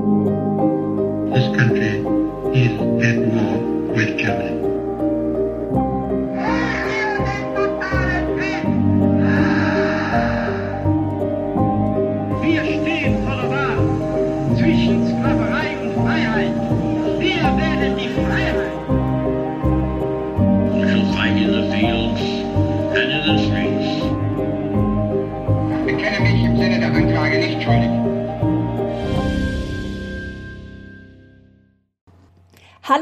Música 0.00 0.69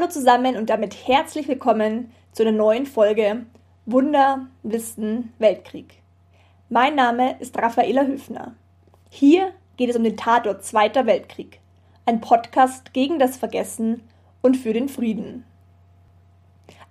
zusammen 0.09 0.57
und 0.57 0.71
damit 0.71 1.07
herzlich 1.07 1.47
willkommen 1.47 2.11
zu 2.31 2.41
einer 2.41 2.51
neuen 2.51 2.87
Folge 2.87 3.45
Wunder, 3.85 4.47
Wissen, 4.63 5.33
Weltkrieg. 5.37 6.01
Mein 6.67 6.95
Name 6.95 7.39
ist 7.39 7.55
Raffaela 7.55 8.05
Höfner. 8.05 8.55
Hier 9.11 9.51
geht 9.77 9.91
es 9.91 9.95
um 9.95 10.03
den 10.03 10.17
Tatort 10.17 10.63
Zweiter 10.63 11.05
Weltkrieg, 11.05 11.59
ein 12.07 12.21
Podcast 12.21 12.91
gegen 12.93 13.19
das 13.19 13.37
Vergessen 13.37 14.01
und 14.41 14.57
für 14.57 14.73
den 14.73 14.89
Frieden. 14.89 15.45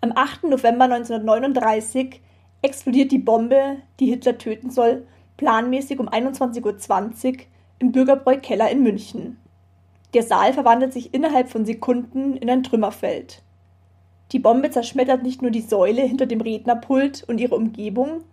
Am 0.00 0.12
8. 0.14 0.44
November 0.44 0.84
1939 0.84 2.20
explodiert 2.62 3.10
die 3.10 3.18
Bombe, 3.18 3.78
die 3.98 4.06
Hitler 4.06 4.38
töten 4.38 4.70
soll, 4.70 5.08
planmäßig 5.38 5.98
um 5.98 6.08
21.20 6.08 7.26
Uhr 7.26 7.36
im 7.80 7.90
Bürgerbräu-Keller 7.90 8.70
in 8.70 8.84
München. 8.84 9.38
Der 10.14 10.22
Saal 10.22 10.54
verwandelt 10.54 10.94
sich 10.94 11.12
innerhalb 11.12 11.50
von 11.50 11.66
Sekunden 11.66 12.36
in 12.36 12.48
ein 12.48 12.62
Trümmerfeld. 12.62 13.42
Die 14.32 14.38
Bombe 14.38 14.70
zerschmettert 14.70 15.22
nicht 15.22 15.42
nur 15.42 15.50
die 15.50 15.60
Säule 15.60 16.02
hinter 16.02 16.24
dem 16.24 16.40
Rednerpult 16.40 17.24
und 17.28 17.38
ihre 17.38 17.56
Umgebung, 17.56 18.24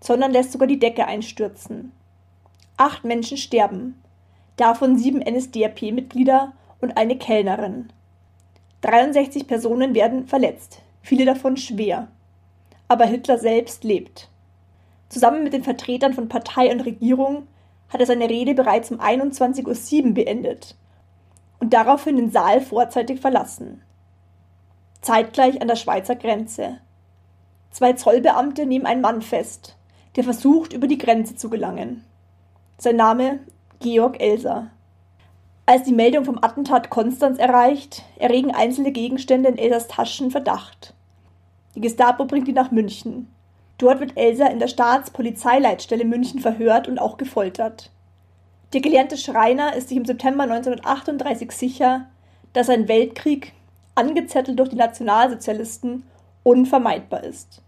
sondern 0.00 0.32
lässt 0.32 0.52
sogar 0.52 0.66
die 0.66 0.78
Decke 0.78 1.06
einstürzen. 1.06 1.92
Acht 2.76 3.04
Menschen 3.04 3.36
sterben, 3.36 4.00
davon 4.56 4.98
sieben 4.98 5.20
NSDAP-Mitglieder 5.20 6.52
und 6.80 6.96
eine 6.96 7.16
Kellnerin. 7.16 7.92
63 8.80 9.46
Personen 9.46 9.94
werden 9.94 10.26
verletzt, 10.26 10.82
viele 11.00 11.26
davon 11.26 11.56
schwer. 11.56 12.08
Aber 12.88 13.04
Hitler 13.04 13.38
selbst 13.38 13.84
lebt. 13.84 14.28
Zusammen 15.08 15.44
mit 15.44 15.52
den 15.52 15.62
Vertretern 15.62 16.12
von 16.12 16.28
Partei 16.28 16.72
und 16.72 16.80
Regierung 16.80 17.46
hat 17.88 18.00
er 18.00 18.06
seine 18.06 18.28
Rede 18.28 18.54
bereits 18.54 18.90
um 18.90 19.00
21.07 19.00 20.06
Uhr 20.06 20.14
beendet 20.14 20.76
und 21.60 21.72
daraufhin 21.72 22.16
den 22.16 22.30
Saal 22.30 22.60
vorzeitig 22.60 23.20
verlassen. 23.20 23.82
Zeitgleich 25.00 25.62
an 25.62 25.68
der 25.68 25.76
Schweizer 25.76 26.16
Grenze. 26.16 26.78
Zwei 27.70 27.92
Zollbeamte 27.92 28.66
nehmen 28.66 28.86
einen 28.86 29.00
Mann 29.00 29.22
fest, 29.22 29.76
der 30.16 30.24
versucht, 30.24 30.72
über 30.72 30.88
die 30.88 30.98
Grenze 30.98 31.36
zu 31.36 31.48
gelangen. 31.48 32.04
Sein 32.78 32.96
Name 32.96 33.40
Georg 33.78 34.20
Elser. 34.20 34.70
Als 35.66 35.84
die 35.84 35.92
Meldung 35.92 36.24
vom 36.24 36.38
Attentat 36.42 36.90
Konstanz 36.90 37.38
erreicht, 37.38 38.02
erregen 38.18 38.50
einzelne 38.50 38.90
Gegenstände 38.90 39.48
in 39.50 39.58
Elsers 39.58 39.86
Taschen 39.86 40.30
Verdacht. 40.30 40.94
Die 41.76 41.80
Gestapo 41.80 42.24
bringt 42.24 42.48
ihn 42.48 42.54
nach 42.54 42.72
München. 42.72 43.28
Dort 43.78 44.00
wird 44.00 44.16
Elser 44.16 44.50
in 44.50 44.58
der 44.58 44.66
Staatspolizeileitstelle 44.66 46.04
München 46.04 46.40
verhört 46.40 46.88
und 46.88 46.98
auch 46.98 47.16
gefoltert. 47.16 47.90
Der 48.72 48.80
gelernte 48.80 49.16
Schreiner 49.16 49.74
ist 49.74 49.88
sich 49.88 49.96
im 49.96 50.04
September 50.04 50.44
1938 50.44 51.50
sicher, 51.50 52.06
dass 52.52 52.68
ein 52.68 52.86
Weltkrieg, 52.88 53.52
angezettelt 53.96 54.58
durch 54.58 54.68
die 54.68 54.76
Nationalsozialisten, 54.76 56.04
unvermeidbar 56.44 57.24
ist. 57.24 57.62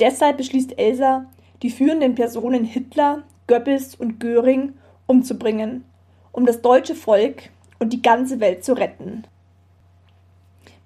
Deshalb 0.00 0.38
beschließt 0.38 0.78
Elsa, 0.78 1.26
die 1.62 1.70
führenden 1.70 2.14
Personen 2.14 2.64
Hitler, 2.64 3.22
Goebbels 3.46 3.94
und 3.94 4.18
Göring 4.18 4.72
umzubringen, 5.06 5.84
um 6.32 6.46
das 6.46 6.62
deutsche 6.62 6.94
Volk 6.94 7.50
und 7.78 7.92
die 7.92 8.02
ganze 8.02 8.40
Welt 8.40 8.64
zu 8.64 8.72
retten. 8.72 9.24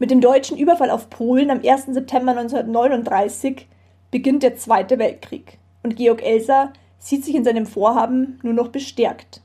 Mit 0.00 0.10
dem 0.10 0.20
deutschen 0.20 0.58
Überfall 0.58 0.90
auf 0.90 1.10
Polen 1.10 1.50
am 1.50 1.60
1. 1.64 1.86
September 1.86 2.32
1939 2.32 3.66
beginnt 4.10 4.42
der 4.42 4.56
Zweite 4.56 4.98
Weltkrieg 4.98 5.58
und 5.82 5.96
Georg 5.96 6.22
Elsa 6.22 6.72
sieht 6.98 7.24
sich 7.24 7.34
in 7.34 7.44
seinem 7.44 7.66
Vorhaben 7.66 8.38
nur 8.42 8.54
noch 8.54 8.68
bestärkt. 8.68 9.40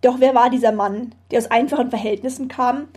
Doch 0.00 0.20
wer 0.20 0.34
war 0.34 0.50
dieser 0.50 0.72
Mann, 0.72 1.14
der 1.30 1.38
aus 1.38 1.50
einfachen 1.50 1.90
Verhältnissen 1.90 2.48
kam, 2.48 2.88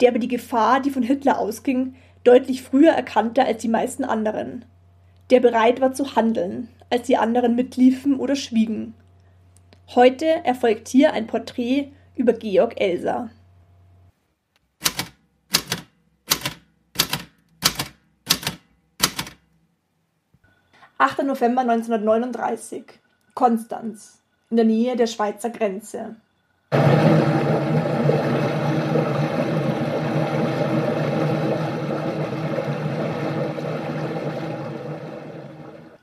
der 0.00 0.10
aber 0.10 0.18
die 0.18 0.28
Gefahr, 0.28 0.80
die 0.80 0.90
von 0.90 1.02
Hitler 1.02 1.38
ausging, 1.38 1.94
deutlich 2.24 2.62
früher 2.62 2.92
erkannte 2.92 3.44
als 3.44 3.62
die 3.62 3.68
meisten 3.68 4.04
anderen, 4.04 4.64
der 5.30 5.40
bereit 5.40 5.80
war 5.80 5.92
zu 5.92 6.16
handeln, 6.16 6.68
als 6.90 7.06
die 7.06 7.16
anderen 7.16 7.54
mitliefen 7.54 8.18
oder 8.18 8.36
schwiegen. 8.36 8.94
Heute 9.94 10.26
erfolgt 10.44 10.88
hier 10.88 11.12
ein 11.12 11.26
Porträt 11.26 11.92
über 12.16 12.32
Georg 12.32 12.80
Elser. 12.80 13.30
»8. 20.98 21.22
November 21.24 21.60
1939. 21.60 22.84
Konstanz, 23.36 24.22
in 24.48 24.56
der 24.56 24.64
Nähe 24.64 24.96
der 24.96 25.06
Schweizer 25.06 25.50
Grenze. 25.50 26.16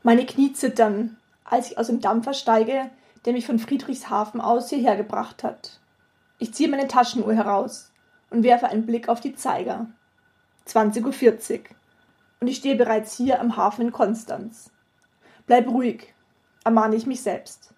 Meine 0.04 0.28
Knie 0.28 0.54
zittern, 0.54 1.18
als 1.44 1.72
ich 1.72 1.80
aus 1.80 1.88
dem 1.88 2.02
Dampfer 2.02 2.36
steige, 2.36 2.92
der 3.26 3.34
mich 3.34 3.48
von 3.48 3.58
Friedrichshafen 3.58 4.40
aus 4.40 4.70
hierher 4.70 4.96
gebracht 4.96 5.44
hat. 5.44 5.80
Ich 6.38 6.54
ziehe 6.54 6.70
meine 6.70 6.88
Taschenuhr 6.88 7.34
heraus 7.34 7.92
und 8.30 8.44
werfe 8.44 8.68
einen 8.68 8.86
Blick 8.86 9.10
auf 9.10 9.22
die 9.22 9.34
Zeiger. 9.34 9.88
20.40 10.68 11.54
Uhr. 11.54 11.60
Und 12.42 12.48
ich 12.48 12.58
stehe 12.58 12.76
bereits 12.76 13.18
hier 13.18 13.42
am 13.42 13.58
Hafen 13.58 13.88
in 13.88 13.92
Konstanz. 13.92 14.70
Bleib 15.48 15.68
ruhig, 15.68 16.13
ermahne 16.64 16.96
ich 16.96 17.06
mich 17.06 17.22
selbst. 17.22 17.74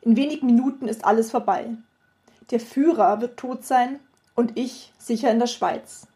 In 0.00 0.16
wenigen 0.16 0.46
Minuten 0.46 0.88
ist 0.88 1.04
alles 1.04 1.30
vorbei. 1.30 1.76
Der 2.50 2.60
Führer 2.60 3.20
wird 3.20 3.38
tot 3.38 3.64
sein 3.64 4.00
und 4.34 4.58
ich 4.58 4.92
sicher 4.98 5.30
in 5.30 5.38
der 5.38 5.46
Schweiz. 5.46 6.06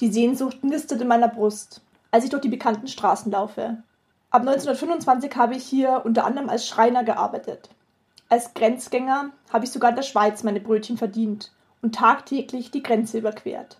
Die 0.00 0.10
Sehnsucht 0.10 0.64
nistet 0.64 1.00
in 1.00 1.08
meiner 1.08 1.28
Brust, 1.28 1.82
als 2.10 2.24
ich 2.24 2.30
durch 2.30 2.42
die 2.42 2.48
bekannten 2.48 2.88
Straßen 2.88 3.30
laufe. 3.30 3.82
Ab 4.30 4.40
1925 4.42 5.34
habe 5.36 5.54
ich 5.54 5.64
hier 5.64 6.02
unter 6.04 6.24
anderem 6.24 6.48
als 6.48 6.66
Schreiner 6.66 7.04
gearbeitet. 7.04 7.70
Als 8.28 8.54
Grenzgänger 8.54 9.30
habe 9.52 9.64
ich 9.64 9.70
sogar 9.70 9.90
in 9.90 9.96
der 9.96 10.02
Schweiz 10.02 10.42
meine 10.42 10.60
Brötchen 10.60 10.98
verdient 10.98 11.52
und 11.80 11.94
tagtäglich 11.94 12.70
die 12.72 12.82
Grenze 12.82 13.18
überquert. 13.18 13.78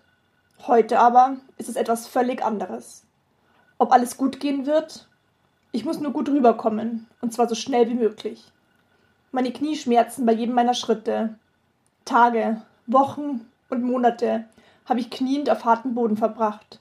Heute 0.65 0.99
aber 0.99 1.37
ist 1.57 1.69
es 1.69 1.75
etwas 1.75 2.07
völlig 2.07 2.43
anderes. 2.43 3.03
Ob 3.77 3.91
alles 3.91 4.17
gut 4.17 4.39
gehen 4.39 4.65
wird? 4.65 5.06
Ich 5.71 5.85
muss 5.85 5.99
nur 5.99 6.13
gut 6.13 6.29
rüberkommen, 6.29 7.07
und 7.21 7.33
zwar 7.33 7.47
so 7.47 7.55
schnell 7.55 7.89
wie 7.89 7.93
möglich. 7.93 8.51
Meine 9.31 9.51
Knie 9.51 9.75
schmerzen 9.75 10.25
bei 10.25 10.31
jedem 10.33 10.55
meiner 10.55 10.73
Schritte. 10.73 11.37
Tage, 12.05 12.61
Wochen 12.87 13.45
und 13.69 13.83
Monate 13.83 14.45
habe 14.85 15.01
ich 15.01 15.09
kniend 15.09 15.49
auf 15.49 15.65
harten 15.65 15.93
Boden 15.93 16.15
verbracht. 16.15 16.79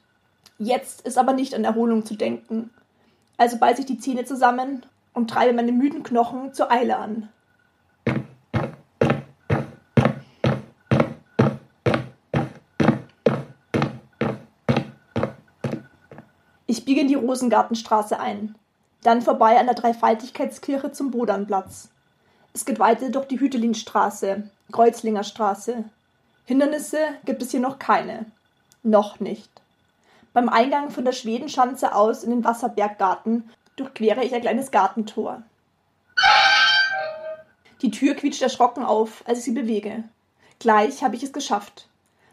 Jetzt 0.59 1.07
ist 1.07 1.19
aber 1.19 1.33
nicht 1.33 1.55
an 1.55 1.65
Erholung 1.65 2.07
zu 2.07 2.15
denken. 2.15 2.71
Also 3.37 3.59
beiße 3.59 3.81
ich 3.81 3.87
die 3.87 3.99
Zähne 3.99 4.25
zusammen 4.25 4.87
und 5.13 5.29
treibe 5.29 5.53
meine 5.53 5.73
müden 5.73 6.03
Knochen 6.03 6.55
zur 6.55 6.71
Eile 6.71 6.97
an. 6.97 7.29
Ich 16.67 16.85
biege 16.85 17.01
in 17.01 17.09
die 17.09 17.15
Rosengartenstraße 17.15 18.19
ein, 18.19 18.55
dann 19.07 19.23
vorbei 19.23 19.59
an 19.59 19.67
der 19.67 19.77
Dreifaltigkeitskirche 19.77 20.91
zum 20.91 21.13
Bodernplatz. 21.13 21.91
Es 22.53 22.65
geht 22.65 22.81
weiter 22.81 23.09
durch 23.11 23.27
die 23.27 23.39
Hütelinstraße, 23.39 24.51
Kreuzlinger 24.73 25.23
Straße. 25.23 25.85
Hindernisse 26.45 26.99
gibt 27.25 27.41
es 27.43 27.53
hier 27.53 27.61
noch 27.61 27.79
keine. 27.79 28.27
Noch 28.83 29.21
nicht. 29.21 29.51
Beim 30.33 30.49
Eingang 30.49 30.91
von 30.91 31.05
der 31.05 31.13
Schwedenschanze 31.13 31.95
aus 31.95 32.25
in 32.25 32.31
den 32.31 32.45
Wasserberggarten 32.45 33.49
durchquere 33.77 34.25
ich 34.25 34.35
ein 34.35 34.41
kleines 34.41 34.73
Gartentor. 34.73 35.43
Die 37.83 37.91
Tür 37.93 38.15
quietscht 38.15 38.43
erschrocken 38.43 38.85
auf, 38.85 39.23
als 39.27 39.39
ich 39.39 39.45
sie 39.45 39.53
bewege. 39.53 40.03
Gleich 40.59 41.05
habe 41.05 41.15
ich 41.15 41.23
es 41.23 41.33
geschafft. 41.33 41.89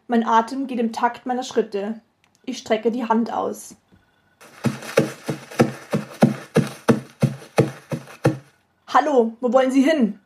Mein 0.07 0.25
Atem 0.25 0.65
geht 0.67 0.79
im 0.79 0.91
Takt 0.91 1.25
meiner 1.25 1.43
Schritte. 1.43 2.01
Ich 2.45 2.57
strecke 2.57 2.91
die 2.91 3.07
Hand 3.07 3.31
aus. 3.31 3.75
Hallo, 8.95 9.34
wo 9.42 9.51
wollen 9.51 9.72
Sie 9.72 9.81
hin? 9.81 10.19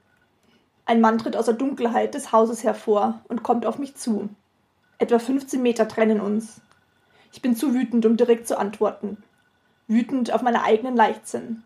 Ein 0.84 1.00
Mann 1.00 1.18
tritt 1.20 1.38
aus 1.38 1.46
der 1.46 1.54
Dunkelheit 1.54 2.14
des 2.16 2.34
Hauses 2.34 2.66
hervor 2.66 3.22
und 3.30 3.42
kommt 3.42 3.66
auf 3.66 3.80
mich 3.80 3.96
zu. 3.96 4.28
Etwa 4.98 5.20
15 5.20 5.62
Meter 5.62 5.88
trennen 5.88 6.20
uns. 6.20 6.60
Ich 7.32 7.42
bin 7.42 7.56
zu 7.56 7.74
wütend, 7.74 8.06
um 8.06 8.18
direkt 8.18 8.46
zu 8.46 8.60
antworten. 8.60 9.24
Wütend 9.88 10.34
auf 10.34 10.42
meine 10.42 10.64
eigenen 10.64 10.98
Leichtsinn. 10.98 11.64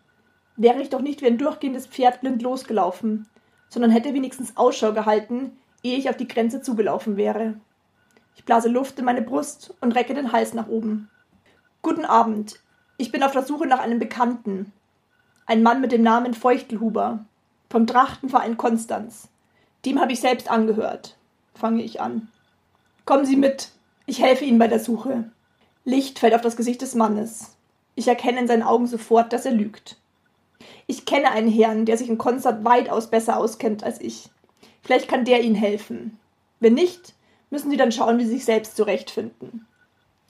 Wäre 0.54 0.80
ich 0.80 0.90
doch 0.90 1.00
nicht 1.00 1.22
wie 1.22 1.26
ein 1.26 1.38
durchgehendes 1.38 1.88
Pferd 1.88 2.20
blind 2.20 2.40
losgelaufen, 2.40 3.26
sondern 3.68 3.90
hätte 3.90 4.14
wenigstens 4.14 4.56
Ausschau 4.56 4.92
gehalten, 4.92 5.58
ehe 5.82 5.98
ich 5.98 6.08
auf 6.08 6.16
die 6.16 6.28
Grenze 6.28 6.62
zugelaufen 6.62 7.16
wäre. 7.16 7.54
Ich 8.36 8.44
blase 8.44 8.68
Luft 8.68 9.00
in 9.00 9.04
meine 9.04 9.22
Brust 9.22 9.74
und 9.80 9.96
recke 9.96 10.14
den 10.14 10.30
Hals 10.30 10.54
nach 10.54 10.68
oben. 10.68 11.10
Guten 11.82 12.04
Abend. 12.04 12.60
Ich 12.96 13.10
bin 13.10 13.24
auf 13.24 13.32
der 13.32 13.42
Suche 13.42 13.66
nach 13.66 13.80
einem 13.80 13.98
Bekannten. 13.98 14.72
Ein 15.44 15.62
Mann 15.62 15.80
mit 15.80 15.92
dem 15.92 16.02
Namen 16.02 16.34
Feuchtelhuber. 16.34 17.24
Vom 17.68 17.86
Trachtenverein 17.86 18.56
Konstanz. 18.56 19.28
Dem 19.84 20.00
habe 20.00 20.12
ich 20.12 20.20
selbst 20.20 20.48
angehört. 20.48 21.16
Fange 21.54 21.82
ich 21.82 22.00
an. 22.00 22.28
Kommen 23.04 23.26
Sie 23.26 23.36
mit. 23.36 23.70
Ich 24.06 24.22
helfe 24.22 24.44
Ihnen 24.44 24.58
bei 24.58 24.68
der 24.68 24.78
Suche. 24.78 25.30
Licht 25.84 26.20
fällt 26.20 26.34
auf 26.34 26.42
das 26.42 26.56
Gesicht 26.56 26.80
des 26.80 26.94
Mannes. 26.94 27.56
Ich 27.96 28.06
erkenne 28.06 28.40
in 28.40 28.46
seinen 28.46 28.62
Augen 28.62 28.86
sofort, 28.86 29.32
dass 29.32 29.44
er 29.44 29.52
lügt. 29.52 29.96
Ich 30.86 31.06
kenne 31.06 31.32
einen 31.32 31.50
Herrn, 31.50 31.86
der 31.86 31.98
sich 31.98 32.08
in 32.08 32.18
Konstanz 32.18 32.64
weitaus 32.64 33.10
besser 33.10 33.36
auskennt 33.36 33.82
als 33.82 34.00
ich. 34.00 34.28
Vielleicht 34.82 35.08
kann 35.08 35.24
der 35.24 35.42
Ihnen 35.42 35.56
helfen. 35.56 36.18
Wenn 36.60 36.74
nicht, 36.74 37.14
müssen 37.50 37.70
Sie 37.70 37.76
dann 37.76 37.90
schauen, 37.90 38.18
wie 38.18 38.24
Sie 38.24 38.34
sich 38.34 38.44
selbst 38.44 38.76
zurechtfinden. 38.76 39.66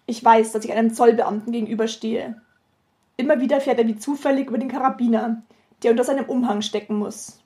Ich 0.06 0.24
weiß, 0.24 0.52
dass 0.52 0.64
ich 0.64 0.72
einem 0.72 0.94
Zollbeamten 0.94 1.52
gegenüberstehe. 1.52 2.40
Immer 3.16 3.40
wieder 3.40 3.60
fährt 3.60 3.78
er 3.78 3.86
wie 3.86 3.98
zufällig 3.98 4.48
über 4.48 4.58
den 4.58 4.70
Karabiner, 4.70 5.42
der 5.82 5.90
unter 5.90 6.04
seinem 6.04 6.26
Umhang 6.26 6.62
stecken 6.62 6.96
muss. 6.96 7.40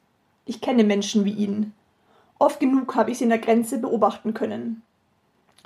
Ich 0.45 0.61
kenne 0.61 0.85
Menschen 0.85 1.25
wie 1.25 1.33
ihn. 1.33 1.73
Oft 2.39 2.61
genug 2.61 2.95
habe 2.95 3.11
ich 3.11 3.19
sie 3.19 3.25
in 3.25 3.31
der 3.31 3.39
Grenze 3.39 3.79
beobachten 3.79 4.35
können. 4.35 4.83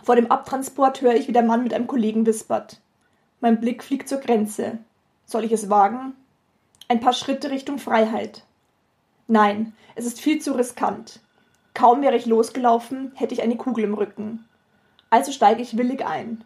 Vor 0.02 0.16
dem 0.16 0.30
Abtransport 0.30 1.02
höre 1.02 1.14
ich, 1.14 1.28
wie 1.28 1.32
der 1.32 1.42
Mann 1.42 1.62
mit 1.62 1.74
einem 1.74 1.86
Kollegen 1.86 2.24
wispert. 2.26 2.80
Mein 3.40 3.60
Blick 3.60 3.82
fliegt 3.82 4.08
zur 4.08 4.18
Grenze. 4.18 4.78
Soll 5.26 5.44
ich 5.44 5.52
es 5.52 5.68
wagen? 5.68 6.14
Ein 6.88 7.00
paar 7.00 7.12
Schritte 7.12 7.50
Richtung 7.50 7.78
Freiheit. 7.78 8.44
Nein, 9.26 9.74
es 9.94 10.06
ist 10.06 10.20
viel 10.20 10.40
zu 10.40 10.52
riskant. 10.52 11.20
Kaum 11.74 12.02
wäre 12.02 12.16
ich 12.16 12.26
losgelaufen, 12.26 13.12
hätte 13.14 13.34
ich 13.34 13.42
eine 13.42 13.56
Kugel 13.56 13.84
im 13.84 13.94
Rücken. 13.94 14.44
Also 15.08 15.32
steige 15.32 15.62
ich 15.62 15.76
willig 15.76 16.04
ein. 16.04 16.44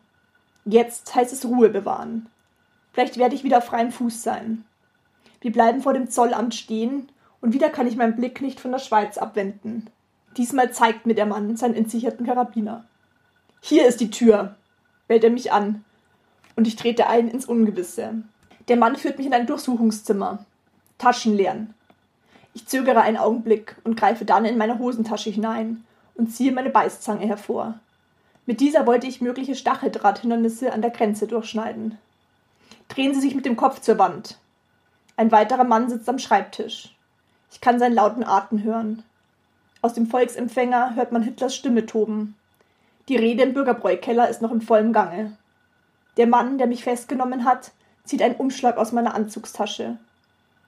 Jetzt 0.65 1.15
heißt 1.15 1.33
es 1.33 1.45
Ruhe 1.45 1.69
bewahren. 1.69 2.29
Vielleicht 2.94 3.19
werde 3.19 3.35
ich 3.35 3.44
wieder 3.44 3.58
auf 3.58 3.67
freiem 3.67 3.91
Fuß 3.91 4.23
sein. 4.23 4.64
Wir 5.41 5.52
bleiben 5.52 5.82
vor 5.82 5.93
dem 5.93 6.08
Zollamt 6.08 6.55
stehen 6.55 7.11
und 7.41 7.52
wieder 7.52 7.69
kann 7.69 7.88
ich 7.88 7.96
meinen 7.96 8.17
Blick 8.17 8.41
nicht 8.41 8.61
von 8.61 8.70
der 8.70 8.79
Schweiz 8.79 9.19
abwenden. 9.19 9.91
Diesmal 10.37 10.73
zeigt 10.73 11.05
mir 11.05 11.14
der 11.14 11.26
Mann 11.26 11.56
seinen 11.56 11.75
entsicherten 11.75 12.25
Karabiner. 12.25 12.85
Hier 13.61 13.87
ist 13.87 14.00
die 14.00 14.11
Tür, 14.11 14.55
bellt 15.08 15.25
er 15.25 15.31
mich 15.31 15.52
an, 15.52 15.85
und 16.56 16.69
ich 16.69 16.76
trete 16.76 17.08
ein 17.08 17.29
ins 17.29 17.46
Ungewisse. 17.46 18.23
Der 18.69 18.76
Mann 18.76 18.94
führt 18.94 19.19
mich 19.19 19.26
in 19.26 19.35
ein 19.35 19.46
Durchsuchungszimmer. 19.46 20.44
Taschen 20.96 21.37
leeren. 21.37 21.75
Ich 22.55 22.67
zögere 22.67 23.00
einen 23.00 23.17
Augenblick 23.17 23.76
und 23.82 23.96
greife 23.96 24.25
dann 24.25 24.44
in 24.44 24.56
meine 24.56 24.79
Hosentasche 24.79 25.31
hinein 25.31 25.85
und 26.14 26.32
ziehe 26.32 26.52
meine 26.52 26.70
Beißzange 26.70 27.26
hervor. 27.26 27.81
Mit 28.46 28.61
dieser 28.61 28.87
wollte 28.87 29.08
ich 29.08 29.20
mögliche 29.20 29.56
Stacheldrahthindernisse 29.56 30.73
an 30.73 30.81
der 30.81 30.93
Grenze 30.93 31.26
durchschneiden. 31.26 31.99
Drehen 32.94 33.12
Sie 33.12 33.20
sich 33.20 33.35
mit 33.35 33.44
dem 33.44 33.56
Kopf 33.56 33.81
zur 33.81 33.99
Wand. 33.99 34.38
Ein 35.17 35.32
weiterer 35.32 35.64
Mann 35.64 35.88
sitzt 35.88 36.08
am 36.08 36.20
Schreibtisch. 36.20 36.94
Ich 37.50 37.61
kann 37.61 37.81
seinen 37.81 37.94
lauten 37.94 38.23
Atem 38.23 38.62
hören. 38.62 39.02
Aus 39.82 39.94
dem 39.94 40.06
Volksempfänger 40.06 40.94
hört 40.94 41.11
man 41.11 41.23
Hitlers 41.23 41.56
Stimme 41.56 41.87
toben. 41.87 42.37
Die 43.08 43.17
Rede 43.17 43.43
im 43.43 43.52
Bürgerbräukeller 43.52 44.29
ist 44.29 44.43
noch 44.43 44.52
im 44.52 44.61
vollen 44.61 44.93
Gange. 44.93 45.37
Der 46.17 46.29
Mann, 46.29 46.56
der 46.56 46.69
mich 46.69 46.85
festgenommen 46.85 47.44
hat, 47.44 47.73
zieht 48.05 48.23
einen 48.23 48.37
Umschlag 48.37 48.76
aus 48.76 48.93
meiner 48.93 49.14
Anzugstasche. 49.14 49.99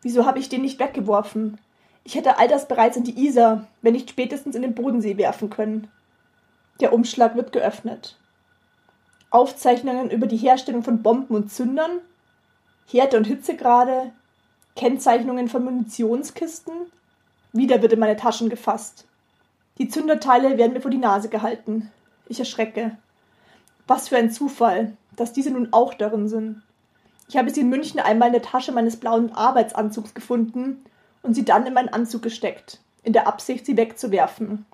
Wieso 0.02 0.26
habe 0.26 0.40
ich 0.40 0.48
den 0.48 0.62
nicht 0.62 0.80
weggeworfen? 0.80 1.58
Ich 2.02 2.16
hätte 2.16 2.38
all 2.38 2.48
das 2.48 2.66
bereits 2.66 2.96
in 2.96 3.04
die 3.04 3.24
Isar, 3.24 3.68
wenn 3.82 3.92
nicht 3.92 4.10
spätestens 4.10 4.56
in 4.56 4.62
den 4.62 4.74
Bodensee 4.74 5.16
werfen 5.16 5.48
können. 5.48 5.88
Der 6.80 6.92
Umschlag 6.92 7.36
wird 7.36 7.52
geöffnet. 7.52 8.16
Aufzeichnungen 9.30 10.10
über 10.10 10.26
die 10.26 10.36
Herstellung 10.36 10.82
von 10.82 11.02
Bomben 11.02 11.34
und 11.36 11.52
Zündern, 11.52 12.00
Härte 12.88 13.16
und 13.16 13.24
Hitzegrade, 13.24 14.12
Kennzeichnungen 14.76 15.48
von 15.48 15.64
Munitionskisten. 15.64 16.74
Wieder 17.52 17.82
wird 17.82 17.94
in 17.94 17.98
meine 17.98 18.16
Taschen 18.16 18.48
gefasst. 18.48 19.06
Die 19.78 19.88
Zünderteile 19.88 20.56
werden 20.56 20.72
mir 20.72 20.80
vor 20.80 20.90
die 20.90 20.98
Nase 20.98 21.28
gehalten. 21.28 21.90
Ich 22.28 22.38
erschrecke. 22.38 22.96
Was 23.86 24.08
für 24.08 24.16
ein 24.16 24.30
Zufall, 24.30 24.96
dass 25.16 25.32
diese 25.32 25.50
nun 25.50 25.72
auch 25.72 25.94
darin 25.94 26.28
sind. 26.28 26.62
Ich 27.28 27.36
habe 27.36 27.50
sie 27.50 27.62
in 27.62 27.68
München 27.68 27.98
einmal 27.98 28.28
in 28.28 28.34
der 28.34 28.42
Tasche 28.42 28.70
meines 28.70 28.96
blauen 28.96 29.32
Arbeitsanzugs 29.32 30.14
gefunden 30.14 30.84
und 31.22 31.34
sie 31.34 31.44
dann 31.44 31.66
in 31.66 31.74
meinen 31.74 31.88
Anzug 31.88 32.22
gesteckt, 32.22 32.80
in 33.02 33.12
der 33.12 33.26
Absicht, 33.26 33.66
sie 33.66 33.76
wegzuwerfen. 33.76 34.64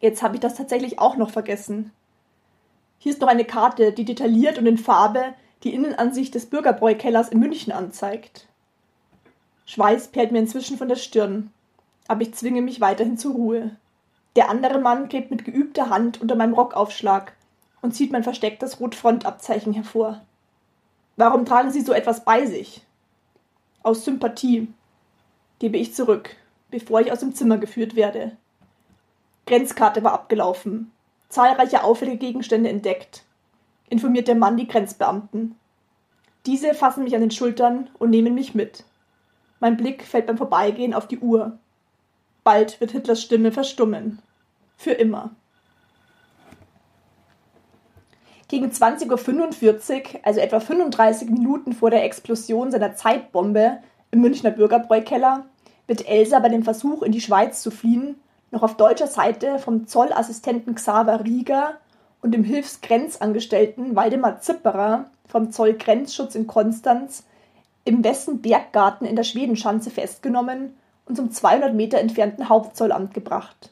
Jetzt 0.00 0.22
habe 0.22 0.34
ich 0.34 0.40
das 0.40 0.56
tatsächlich 0.56 0.98
auch 0.98 1.16
noch 1.16 1.30
vergessen. 1.30 1.92
Hier 2.98 3.12
ist 3.12 3.20
noch 3.20 3.28
eine 3.28 3.44
Karte, 3.44 3.92
die 3.92 4.04
detailliert 4.04 4.58
und 4.58 4.66
in 4.66 4.78
Farbe 4.78 5.34
die 5.62 5.74
Innenansicht 5.74 6.34
des 6.34 6.46
Bürgerbräukellers 6.46 7.28
in 7.28 7.38
München 7.38 7.72
anzeigt. 7.72 8.48
Schweiß 9.66 10.08
perlt 10.08 10.32
mir 10.32 10.38
inzwischen 10.38 10.78
von 10.78 10.88
der 10.88 10.96
Stirn, 10.96 11.50
aber 12.08 12.22
ich 12.22 12.34
zwinge 12.34 12.62
mich 12.62 12.80
weiterhin 12.80 13.18
zur 13.18 13.32
Ruhe. 13.32 13.76
Der 14.36 14.48
andere 14.48 14.78
Mann 14.78 15.08
gräbt 15.08 15.30
mit 15.30 15.44
geübter 15.44 15.90
Hand 15.90 16.20
unter 16.20 16.36
meinem 16.36 16.54
Rockaufschlag 16.54 17.32
und 17.80 17.92
zieht 17.92 18.12
mein 18.12 18.22
verstecktes 18.22 18.80
Rotfrontabzeichen 18.80 19.72
hervor. 19.72 20.22
Warum 21.16 21.46
tragen 21.46 21.70
Sie 21.70 21.80
so 21.80 21.92
etwas 21.92 22.24
bei 22.24 22.46
sich? 22.46 22.82
Aus 23.82 24.04
Sympathie, 24.04 24.68
gebe 25.58 25.78
ich 25.78 25.94
zurück, 25.94 26.36
bevor 26.70 27.00
ich 27.00 27.10
aus 27.10 27.20
dem 27.20 27.34
Zimmer 27.34 27.58
geführt 27.58 27.96
werde. 27.96 28.36
Grenzkarte 29.46 30.02
war 30.04 30.12
abgelaufen, 30.12 30.92
zahlreiche 31.28 31.84
auffällige 31.84 32.18
Gegenstände 32.18 32.68
entdeckt, 32.68 33.24
informiert 33.88 34.28
der 34.28 34.34
Mann 34.34 34.56
die 34.56 34.66
Grenzbeamten. 34.66 35.56
Diese 36.46 36.74
fassen 36.74 37.04
mich 37.04 37.14
an 37.14 37.20
den 37.20 37.30
Schultern 37.30 37.90
und 37.98 38.10
nehmen 38.10 38.34
mich 38.34 38.54
mit. 38.54 38.84
Mein 39.60 39.76
Blick 39.76 40.04
fällt 40.04 40.26
beim 40.26 40.38
Vorbeigehen 40.38 40.94
auf 40.94 41.08
die 41.08 41.18
Uhr. 41.18 41.58
Bald 42.44 42.80
wird 42.80 42.92
Hitlers 42.92 43.22
Stimme 43.22 43.50
verstummen. 43.50 44.20
Für 44.76 44.92
immer. 44.92 45.30
Gegen 48.48 48.70
20.45 48.70 50.14
Uhr, 50.14 50.20
also 50.22 50.38
etwa 50.38 50.60
35 50.60 51.30
Minuten 51.30 51.72
vor 51.72 51.90
der 51.90 52.04
Explosion 52.04 52.70
seiner 52.70 52.94
Zeitbombe 52.94 53.78
im 54.12 54.20
Münchner 54.20 54.52
Bürgerbräukeller, 54.52 55.46
wird 55.88 56.06
Elsa 56.08 56.38
bei 56.38 56.48
dem 56.48 56.62
Versuch, 56.62 57.02
in 57.02 57.10
die 57.10 57.20
Schweiz 57.20 57.62
zu 57.62 57.72
fliehen, 57.72 58.16
noch 58.52 58.62
auf 58.62 58.76
deutscher 58.76 59.08
Seite 59.08 59.58
vom 59.58 59.88
Zollassistenten 59.88 60.76
Xaver 60.76 61.24
Rieger 61.24 61.80
und 62.26 62.32
dem 62.32 62.42
Hilfsgrenzangestellten 62.42 63.94
Waldemar 63.94 64.40
Zipperer 64.40 65.04
vom 65.28 65.52
Zollgrenzschutz 65.52 66.34
in 66.34 66.48
Konstanz 66.48 67.22
im 67.84 68.02
Westen 68.02 68.42
Berggarten 68.42 69.06
in 69.06 69.14
der 69.14 69.22
Schwedenschanze 69.22 69.90
festgenommen 69.90 70.74
und 71.04 71.14
zum 71.14 71.30
200 71.30 71.72
Meter 71.72 72.00
entfernten 72.00 72.48
Hauptzollamt 72.48 73.14
gebracht. 73.14 73.70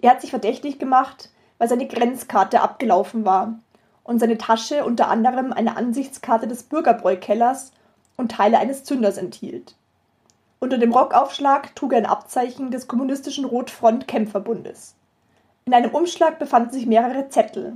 Er 0.00 0.12
hat 0.12 0.22
sich 0.22 0.30
verdächtig 0.30 0.78
gemacht, 0.78 1.28
weil 1.58 1.68
seine 1.68 1.86
Grenzkarte 1.86 2.62
abgelaufen 2.62 3.26
war 3.26 3.58
und 4.04 4.20
seine 4.20 4.38
Tasche 4.38 4.86
unter 4.86 5.08
anderem 5.08 5.52
eine 5.52 5.76
Ansichtskarte 5.76 6.48
des 6.48 6.62
Bürgerbräukellers 6.62 7.72
und 8.16 8.32
Teile 8.32 8.58
eines 8.58 8.84
Zünders 8.84 9.18
enthielt. 9.18 9.74
Unter 10.60 10.78
dem 10.78 10.94
Rockaufschlag 10.94 11.76
trug 11.76 11.92
er 11.92 11.98
ein 11.98 12.06
Abzeichen 12.06 12.70
des 12.70 12.88
kommunistischen 12.88 13.44
Rotfront-Kämpferbundes. 13.44 14.94
In 15.64 15.74
einem 15.74 15.90
Umschlag 15.90 16.40
befanden 16.40 16.72
sich 16.72 16.86
mehrere 16.86 17.28
Zettel. 17.28 17.74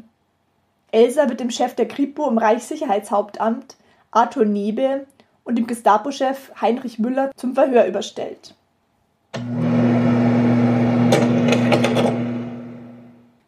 Elsa 0.90 1.28
wird 1.28 1.38
dem 1.38 1.50
Chef 1.50 1.75
der 1.76 1.87
Kripo 1.87 2.28
im 2.28 2.37
Reichssicherheitshauptamt, 2.37 3.76
Arthur 4.11 4.45
Nebe, 4.45 5.07
und 5.45 5.57
dem 5.57 5.69
Gestapo-Chef 5.69 6.50
Heinrich 6.61 6.99
Müller 6.99 7.31
zum 7.37 7.55
Verhör 7.55 7.87
überstellt. 7.87 8.57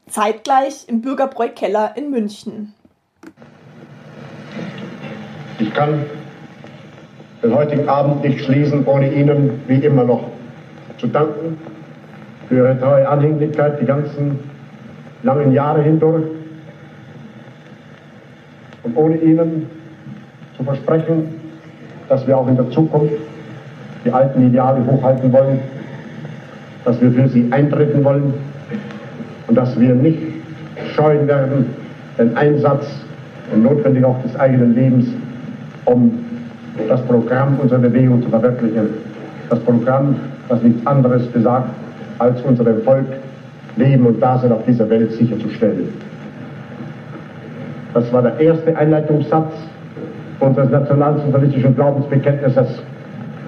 Zeitgleich 0.09 0.85
im 0.87 1.03
Bürgerbräu-Keller 1.03 1.97
in 1.97 2.11
München. 2.11 2.75
Ich 5.59 5.75
kann 5.75 6.07
den 7.43 7.55
heutigen 7.55 7.89
Abend 7.89 8.23
nicht 8.23 8.45
schließen, 8.45 8.87
ohne 8.87 9.13
Ihnen 9.13 9.63
wie 9.67 9.85
immer 9.85 10.05
noch 10.05 10.31
zu 10.99 11.09
danken 11.09 11.59
für 12.49 12.57
Ihre 12.57 12.79
treue 12.79 13.09
Anhänglichkeit 13.09 13.81
die 13.81 13.87
ganzen 13.87 14.39
langen 15.23 15.53
Jahre 15.53 15.83
hindurch 15.83 16.25
und 18.85 18.97
ohne 18.97 19.17
Ihnen 19.17 19.67
zu 20.57 20.65
versprechen, 20.65 21.35
dass 22.09 22.27
wir 22.27 22.37
auch 22.37 22.49
in 22.49 22.57
der 22.57 22.71
Zukunft 22.71 23.15
die 24.05 24.11
alten 24.11 24.47
Ideale 24.47 24.85
hochhalten 24.87 25.33
wollen, 25.33 25.61
dass 26.85 27.01
wir 27.01 27.11
für 27.13 27.29
sie 27.29 27.49
eintreten 27.51 28.03
wollen 28.05 28.33
und 29.47 29.55
dass 29.55 29.79
wir 29.79 29.95
nicht 29.95 30.19
scheuen 30.95 31.27
werden, 31.27 31.67
den 32.19 32.37
Einsatz 32.37 32.87
und 33.53 33.63
notwendig 33.63 34.05
auch 34.05 34.21
des 34.23 34.35
eigenen 34.37 34.75
Lebens, 34.75 35.07
um 35.85 36.25
das 36.89 37.03
Programm 37.03 37.59
unserer 37.61 37.81
Bewegung 37.81 38.23
zu 38.23 38.31
verwirklichen. 38.31 38.89
Das 39.51 39.59
Programm, 39.61 40.17
das 40.49 40.63
nichts 40.63 40.87
anderes 40.87 41.27
besagt, 41.27 41.71
als 42.19 42.41
unserem 42.43 42.83
Volk 42.83 43.07
Leben 43.77 44.07
und 44.07 44.21
Dasein 44.21 44.53
auf 44.53 44.65
dieser 44.65 44.89
Welt 44.91 45.13
sicherzustellen. 45.13 45.89
Das 47.95 48.13
war 48.13 48.23
der 48.23 48.39
erste 48.41 48.77
Einleitungssatz 48.77 49.53
unseres 50.41 50.71
nationalsozialistischen 50.71 51.75
Glaubensbekenntnisses 51.75 52.83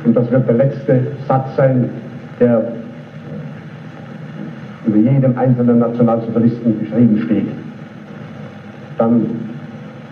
und 0.05 0.17
das 0.17 0.31
wird 0.31 0.49
der 0.49 0.55
letzte 0.55 1.01
Satz 1.29 1.57
sein, 1.57 1.91
der 2.39 2.73
über 4.87 4.97
jedem 4.97 5.37
einzelnen 5.37 5.79
Nationalsozialisten 5.79 6.81
geschrieben 6.81 7.23
steht. 7.25 7.49
Dann, 8.99 9.27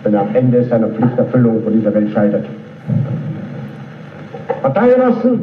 wenn 0.03 0.13
er 0.13 0.21
am 0.21 0.35
Ende 0.35 0.63
seiner 0.63 0.87
Pflichterfüllung 0.87 1.63
von 1.63 1.73
dieser 1.73 1.93
Welt 1.93 2.11
scheitert. 2.11 2.45
Parteigenossen, 4.61 5.41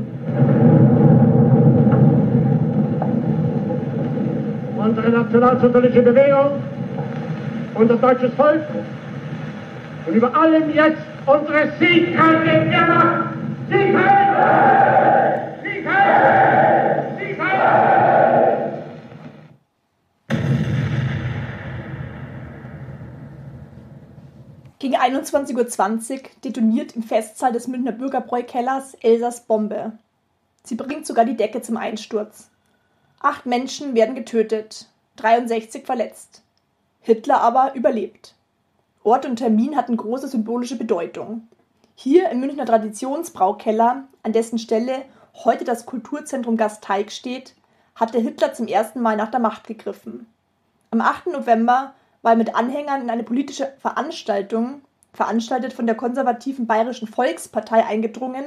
unsere 4.97 5.11
nationalsozialistische 5.11 6.03
Bewegung, 6.03 6.63
unser 7.75 7.97
deutsches 7.97 8.33
Volk 8.35 8.63
und 10.07 10.15
über 10.15 10.35
allem 10.35 10.71
jetzt 10.73 11.03
unsere 11.27 11.71
siegreiche 11.79 12.71
Wehrmacht. 12.71 13.35
Sieg 13.69 13.95
heil! 13.95 15.59
Sieg 15.63 15.87
heil! 15.87 17.17
Sieg 17.19 17.39
heil! 17.39 18.83
Gegen 24.79 24.97
21.20 24.97 26.13
Uhr 26.13 26.21
detoniert 26.43 26.97
im 26.97 27.03
Festsaal 27.03 27.53
des 27.53 27.69
Münchner 27.69 27.93
Bürgerbräukellers 27.93 28.95
Elsas 29.03 29.43
Bombe. 29.43 29.93
Sie 30.63 30.75
bringt 30.75 31.07
sogar 31.07 31.27
die 31.27 31.37
Decke 31.37 31.61
zum 31.61 31.77
Einsturz. 31.77 32.51
Acht 33.29 33.45
Menschen 33.45 33.97
werden 33.97 34.15
getötet, 34.15 34.87
63 35.17 35.85
verletzt. 35.85 36.45
Hitler 37.01 37.41
aber 37.41 37.75
überlebt. 37.75 38.37
Ort 39.03 39.27
und 39.27 39.35
Termin 39.35 39.75
hatten 39.75 39.97
große 39.97 40.29
symbolische 40.29 40.79
Bedeutung. 40.79 41.49
Hier 41.97 42.31
im 42.31 42.39
Münchner 42.39 42.67
Traditionsbraukeller, 42.67 44.05
an 44.23 44.33
dessen 44.33 44.61
Stelle 44.61 45.03
heute 45.45 45.65
das 45.65 45.87
Kulturzentrum 45.87 46.57
Gasteig 46.57 47.11
steht, 47.11 47.57
hatte 47.97 48.21
Hitler 48.21 48.53
zum 48.53 48.69
ersten 48.69 49.01
Mal 49.01 49.17
nach 49.17 49.33
der 49.33 49.41
Macht 49.41 49.67
gegriffen. 49.67 50.29
Am 50.93 51.01
8. 51.01 51.27
November 51.33 51.95
war 52.23 52.33
er 52.33 52.39
mit 52.39 52.55
Anhängern 52.55 53.03
in 53.03 53.11
eine 53.11 53.25
politische 53.25 53.73
Veranstaltung, 53.81 54.83
veranstaltet 55.13 55.73
von 55.73 55.87
der 55.87 55.97
konservativen 55.97 56.69
Bayerischen 56.69 57.09
Volkspartei, 57.09 57.85
eingedrungen 57.85 58.45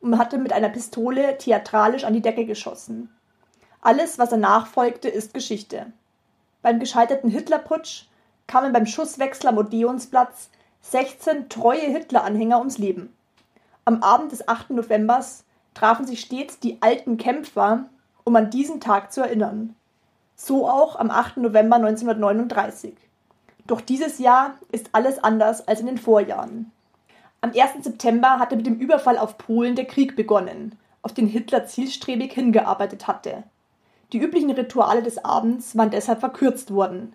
und 0.00 0.18
hatte 0.18 0.38
mit 0.38 0.52
einer 0.52 0.70
Pistole 0.70 1.38
theatralisch 1.38 2.02
an 2.02 2.12
die 2.12 2.22
Decke 2.22 2.44
geschossen. 2.44 3.15
Alles, 3.86 4.18
was 4.18 4.30
danach 4.30 4.66
folgte, 4.66 5.08
ist 5.08 5.32
Geschichte. 5.32 5.86
Beim 6.60 6.80
gescheiterten 6.80 7.30
Hitlerputsch 7.30 8.06
kamen 8.48 8.72
beim 8.72 8.84
Schusswechsel 8.84 9.46
am 9.46 9.58
Odeonsplatz 9.58 10.50
16 10.80 11.48
treue 11.48 11.82
Hitler-Anhänger 11.82 12.58
ums 12.58 12.78
Leben. 12.78 13.14
Am 13.84 14.02
Abend 14.02 14.32
des 14.32 14.48
8. 14.48 14.70
Novembers 14.70 15.44
trafen 15.74 16.04
sich 16.04 16.18
stets 16.18 16.58
die 16.58 16.82
alten 16.82 17.16
Kämpfer, 17.16 17.84
um 18.24 18.34
an 18.34 18.50
diesen 18.50 18.80
Tag 18.80 19.12
zu 19.12 19.20
erinnern. 19.20 19.76
So 20.34 20.68
auch 20.68 20.96
am 20.96 21.12
8. 21.12 21.36
November 21.36 21.76
1939. 21.76 22.92
Doch 23.68 23.80
dieses 23.80 24.18
Jahr 24.18 24.56
ist 24.72 24.88
alles 24.94 25.22
anders 25.22 25.68
als 25.68 25.78
in 25.78 25.86
den 25.86 25.98
Vorjahren. 25.98 26.72
Am 27.40 27.50
1. 27.50 27.84
September 27.84 28.40
hatte 28.40 28.56
mit 28.56 28.66
dem 28.66 28.80
Überfall 28.80 29.16
auf 29.16 29.38
Polen 29.38 29.76
der 29.76 29.84
Krieg 29.84 30.16
begonnen, 30.16 30.76
auf 31.02 31.14
den 31.14 31.28
Hitler 31.28 31.66
zielstrebig 31.66 32.32
hingearbeitet 32.32 33.06
hatte. 33.06 33.44
Die 34.12 34.18
üblichen 34.18 34.50
Rituale 34.50 35.02
des 35.02 35.24
Abends 35.24 35.76
waren 35.76 35.90
deshalb 35.90 36.20
verkürzt 36.20 36.72
worden. 36.72 37.14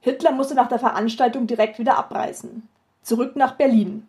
Hitler 0.00 0.32
musste 0.32 0.54
nach 0.54 0.68
der 0.68 0.78
Veranstaltung 0.78 1.46
direkt 1.46 1.78
wieder 1.78 1.96
abreisen. 1.96 2.68
Zurück 3.02 3.36
nach 3.36 3.56
Berlin. 3.56 4.06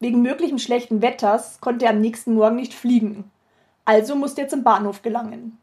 Wegen 0.00 0.22
möglichen 0.22 0.58
schlechten 0.58 1.00
Wetters 1.00 1.60
konnte 1.60 1.84
er 1.84 1.92
am 1.92 2.00
nächsten 2.00 2.34
Morgen 2.34 2.56
nicht 2.56 2.74
fliegen. 2.74 3.30
Also 3.84 4.16
musste 4.16 4.42
er 4.42 4.48
zum 4.48 4.64
Bahnhof 4.64 5.02
gelangen. 5.02 5.58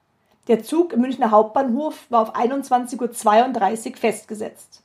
Der 0.48 0.64
Zug 0.64 0.94
im 0.94 1.02
Münchner 1.02 1.32
Hauptbahnhof 1.32 2.08
war 2.10 2.22
auf 2.22 2.36
21.32 2.36 3.92
Uhr 3.92 3.98
festgesetzt. 3.98 4.82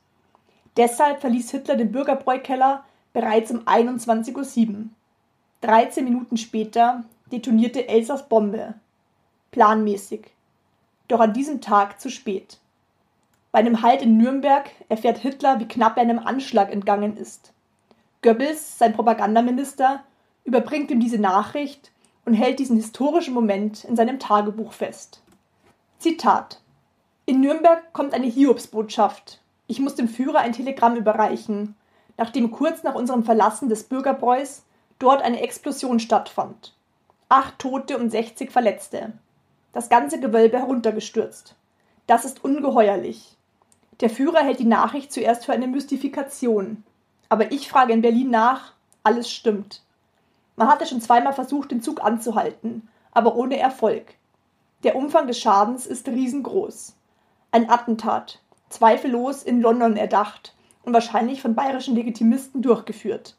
Deshalb 0.77 1.21
verließ 1.21 1.51
Hitler 1.53 1.77
den 1.77 1.93
Bürgerbräukeller 1.93 2.85
bereits 3.13 3.51
um 3.51 3.61
21.07 3.61 4.69
Uhr. 4.69 4.85
13 5.61 6.05
Minuten 6.05 6.37
später 6.37 7.05
detonierte 7.33 7.89
Elsas 7.89 8.29
Bombe. 8.29 8.75
Planmäßig. 9.53 10.33
Doch 11.09 11.21
an 11.21 11.33
diesem 11.33 11.61
Tag 11.61 12.01
zu 12.01 12.11
spät. 12.11 12.59
Bei 13.53 13.61
einem 13.61 13.83
Halt 13.83 14.03
in 14.03 14.17
Nürnberg 14.17 14.71
erfährt 14.89 15.19
Hitler, 15.19 15.61
wie 15.61 15.69
knapp 15.69 15.97
er 15.97 16.03
einem 16.03 16.19
Anschlag 16.19 16.73
entgangen 16.73 17.17
ist. 17.17 17.53
Goebbels, 18.23 18.79
sein 18.79 18.95
Propagandaminister, 18.95 20.03
überbringt 20.45 20.91
ihm 20.91 20.99
diese 20.99 21.19
Nachricht 21.19 21.93
und 22.25 22.35
hält 22.35 22.59
diesen 22.59 22.77
historischen 22.77 23.35
Moment 23.35 23.85
in 23.85 23.97
seinem 23.97 24.19
Tagebuch 24.19 24.73
fest. 24.73 25.23
Zitat 25.99 26.61
In 27.27 27.41
Nürnberg 27.41 27.93
kommt 27.93 28.15
eine 28.15 28.27
Hiobsbotschaft. 28.27 29.41
Ich 29.67 29.79
muss 29.79 29.95
dem 29.95 30.09
Führer 30.09 30.41
ein 30.41 30.53
Telegramm 30.53 30.97
überreichen, 30.97 31.77
nachdem 32.17 32.51
kurz 32.51 32.83
nach 32.83 32.95
unserem 32.95 33.25
Verlassen 33.25 33.69
des 33.69 33.85
Bürgerbräus 33.85 34.65
dort 34.99 35.23
eine 35.23 35.41
Explosion 35.41 36.01
stattfand. 36.01 36.75
Acht 37.29 37.59
Tote 37.59 37.99
und 37.99 38.11
60 38.11 38.51
Verletzte. 38.51 39.13
Das 39.75 39.89
ganze 39.89 40.21
Gewölbe 40.21 40.59
heruntergestürzt. 40.59 41.57
Das 42.07 42.25
ist 42.25 42.45
ungeheuerlich. 42.45 43.37
Der 44.01 44.09
Führer 44.09 44.39
hält 44.39 44.61
die 44.61 44.65
Nachricht 44.65 45.13
zuerst 45.13 45.45
für 45.45 45.53
eine 45.53 45.67
Mystifikation. 45.67 46.85
Aber 47.29 47.51
ich 47.51 47.69
frage 47.69 47.93
in 47.93 48.01
Berlin 48.01 48.31
nach, 48.31 48.75
alles 49.03 49.29
stimmt. 49.29 49.83
Man 50.55 50.69
hatte 50.69 50.87
schon 50.87 51.01
zweimal 51.01 51.33
versucht, 51.33 51.73
den 51.73 51.83
Zug 51.83 52.05
anzuhalten, 52.05 52.89
aber 53.11 53.35
ohne 53.35 53.59
Erfolg. 53.59 54.15
Der 54.85 54.95
Umfang 54.95 55.27
des 55.27 55.41
Schadens 55.41 55.87
ist 55.87 56.07
riesengroß. 56.07 56.95
Ein 57.51 57.69
Attentat, 57.69 58.41
zweifellos 58.69 59.43
in 59.43 59.61
London 59.61 59.97
erdacht 59.97 60.55
und 60.85 60.93
wahrscheinlich 60.93 61.43
von 61.43 61.57
bayerischen 61.57 61.97
Legitimisten 61.97 62.63
durchgeführt. 62.63 63.37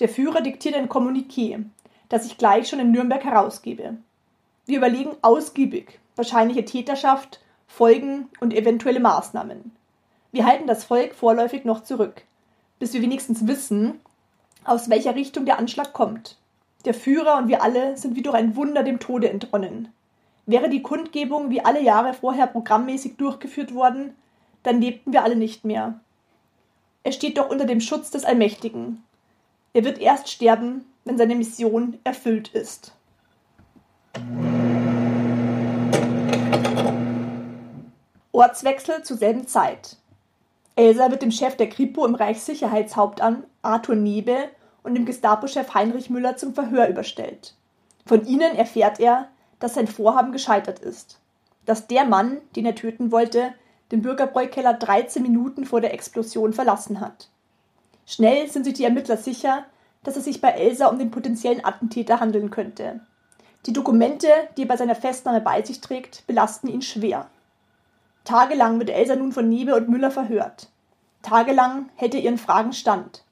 Der 0.00 0.08
Führer 0.08 0.40
diktiert 0.40 0.74
ein 0.74 0.88
Kommuniqué, 0.88 1.64
das 2.08 2.26
ich 2.26 2.38
gleich 2.38 2.68
schon 2.68 2.80
in 2.80 2.90
Nürnberg 2.90 3.22
herausgebe. 3.22 3.98
Wir 4.66 4.78
überlegen 4.78 5.16
ausgiebig 5.22 6.00
wahrscheinliche 6.16 6.64
Täterschaft, 6.64 7.40
Folgen 7.68 8.28
und 8.40 8.54
eventuelle 8.54 9.00
Maßnahmen. 9.00 9.72
Wir 10.32 10.46
halten 10.46 10.66
das 10.66 10.84
Volk 10.84 11.14
vorläufig 11.14 11.64
noch 11.64 11.82
zurück, 11.82 12.22
bis 12.78 12.92
wir 12.92 13.02
wenigstens 13.02 13.46
wissen, 13.46 14.00
aus 14.64 14.90
welcher 14.90 15.14
Richtung 15.14 15.44
der 15.44 15.58
Anschlag 15.58 15.92
kommt. 15.92 16.38
Der 16.84 16.94
Führer 16.94 17.36
und 17.36 17.48
wir 17.48 17.62
alle 17.62 17.96
sind 17.96 18.16
wie 18.16 18.22
durch 18.22 18.34
ein 18.34 18.56
Wunder 18.56 18.82
dem 18.82 18.98
Tode 18.98 19.30
entronnen. 19.30 19.88
Wäre 20.46 20.68
die 20.68 20.82
Kundgebung 20.82 21.50
wie 21.50 21.64
alle 21.64 21.82
Jahre 21.82 22.14
vorher 22.14 22.46
programmmäßig 22.46 23.16
durchgeführt 23.16 23.74
worden, 23.74 24.14
dann 24.62 24.80
lebten 24.80 25.12
wir 25.12 25.22
alle 25.22 25.36
nicht 25.36 25.64
mehr. 25.64 26.00
Er 27.02 27.12
steht 27.12 27.38
doch 27.38 27.50
unter 27.50 27.66
dem 27.66 27.80
Schutz 27.80 28.10
des 28.10 28.24
Allmächtigen. 28.24 29.02
Er 29.72 29.84
wird 29.84 29.98
erst 29.98 30.28
sterben, 30.28 30.84
wenn 31.04 31.18
seine 31.18 31.34
Mission 31.34 31.98
erfüllt 32.04 32.48
ist. 32.48 32.92
Ortswechsel 38.36 39.02
zur 39.02 39.16
selben 39.16 39.46
Zeit. 39.46 39.96
Elsa 40.74 41.10
wird 41.10 41.22
dem 41.22 41.30
Chef 41.30 41.56
der 41.56 41.70
Kripo 41.70 42.04
im 42.04 42.14
Reichssicherheitshauptamt 42.14 43.46
Arthur 43.62 43.94
Nebe 43.94 44.50
und 44.82 44.94
dem 44.94 45.06
Gestapo-Chef 45.06 45.72
Heinrich 45.72 46.10
Müller 46.10 46.36
zum 46.36 46.52
Verhör 46.52 46.86
überstellt. 46.86 47.54
Von 48.04 48.26
ihnen 48.26 48.54
erfährt 48.54 49.00
er, 49.00 49.28
dass 49.58 49.72
sein 49.72 49.86
Vorhaben 49.86 50.32
gescheitert 50.32 50.80
ist. 50.80 51.18
Dass 51.64 51.86
der 51.86 52.04
Mann, 52.04 52.36
den 52.56 52.66
er 52.66 52.74
töten 52.74 53.10
wollte, 53.10 53.54
den 53.90 54.02
Bürgerbräukeller 54.02 54.74
13 54.74 55.22
Minuten 55.22 55.64
vor 55.64 55.80
der 55.80 55.94
Explosion 55.94 56.52
verlassen 56.52 57.00
hat. 57.00 57.30
Schnell 58.04 58.50
sind 58.50 58.64
sich 58.64 58.74
die 58.74 58.84
Ermittler 58.84 59.16
sicher, 59.16 59.64
dass 60.02 60.16
es 60.16 60.24
sich 60.24 60.42
bei 60.42 60.50
Elsa 60.50 60.88
um 60.88 60.98
den 60.98 61.10
potenziellen 61.10 61.64
Attentäter 61.64 62.20
handeln 62.20 62.50
könnte. 62.50 63.00
Die 63.64 63.72
Dokumente, 63.72 64.28
die 64.58 64.64
er 64.64 64.68
bei 64.68 64.76
seiner 64.76 64.94
Festnahme 64.94 65.40
bei 65.40 65.62
sich 65.62 65.80
trägt, 65.80 66.26
belasten 66.26 66.68
ihn 66.68 66.82
schwer. 66.82 67.30
Tagelang 68.26 68.80
wird 68.80 68.90
Elsa 68.90 69.14
nun 69.14 69.30
von 69.30 69.48
Niebe 69.48 69.76
und 69.76 69.88
Müller 69.88 70.10
verhört. 70.10 70.68
Tagelang 71.22 71.90
hält 71.94 72.12
er 72.12 72.20
ihren 72.20 72.38
Fragen 72.38 72.72
stand, 72.72 73.22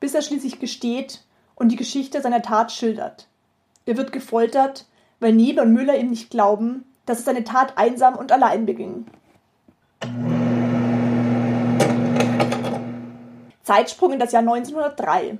bis 0.00 0.12
er 0.12 0.22
schließlich 0.22 0.58
gesteht 0.58 1.24
und 1.54 1.68
die 1.68 1.76
Geschichte 1.76 2.20
seiner 2.20 2.42
Tat 2.42 2.72
schildert. 2.72 3.28
Er 3.86 3.96
wird 3.96 4.10
gefoltert, 4.10 4.86
weil 5.20 5.32
Niebe 5.32 5.62
und 5.62 5.72
Müller 5.72 5.96
ihm 5.96 6.10
nicht 6.10 6.30
glauben, 6.30 6.84
dass 7.06 7.18
er 7.18 7.24
seine 7.26 7.44
Tat 7.44 7.78
einsam 7.78 8.16
und 8.16 8.32
allein 8.32 8.66
beging. 8.66 9.06
Zeitsprung 13.62 14.14
in 14.14 14.18
das 14.18 14.32
Jahr 14.32 14.42
1903. 14.42 15.38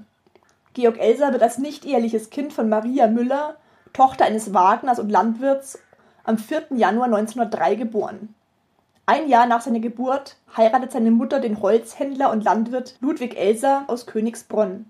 Georg 0.73 1.01
Elser 1.01 1.33
wird 1.33 1.43
als 1.43 1.59
nicht-eheliches 1.59 2.31
Kind 2.31 2.53
von 2.53 2.69
Maria 2.69 3.09
Müller, 3.09 3.57
Tochter 3.93 4.25
eines 4.25 4.55
Wagners 4.55 5.01
und 5.01 5.11
Landwirts, 5.11 5.81
am 6.23 6.39
4. 6.39 6.67
Januar 6.77 7.07
1903 7.07 7.75
geboren. 7.75 8.35
Ein 9.07 9.29
Jahr 9.29 9.47
nach 9.47 9.61
seiner 9.61 9.81
Geburt 9.81 10.37
heiratet 10.57 10.93
seine 10.93 11.11
Mutter 11.11 11.39
den 11.39 11.61
Holzhändler 11.61 12.31
und 12.31 12.43
Landwirt 12.43 12.97
Ludwig 13.01 13.37
Elser 13.37 13.85
aus 13.87 14.07
Königsbronn. 14.07 14.87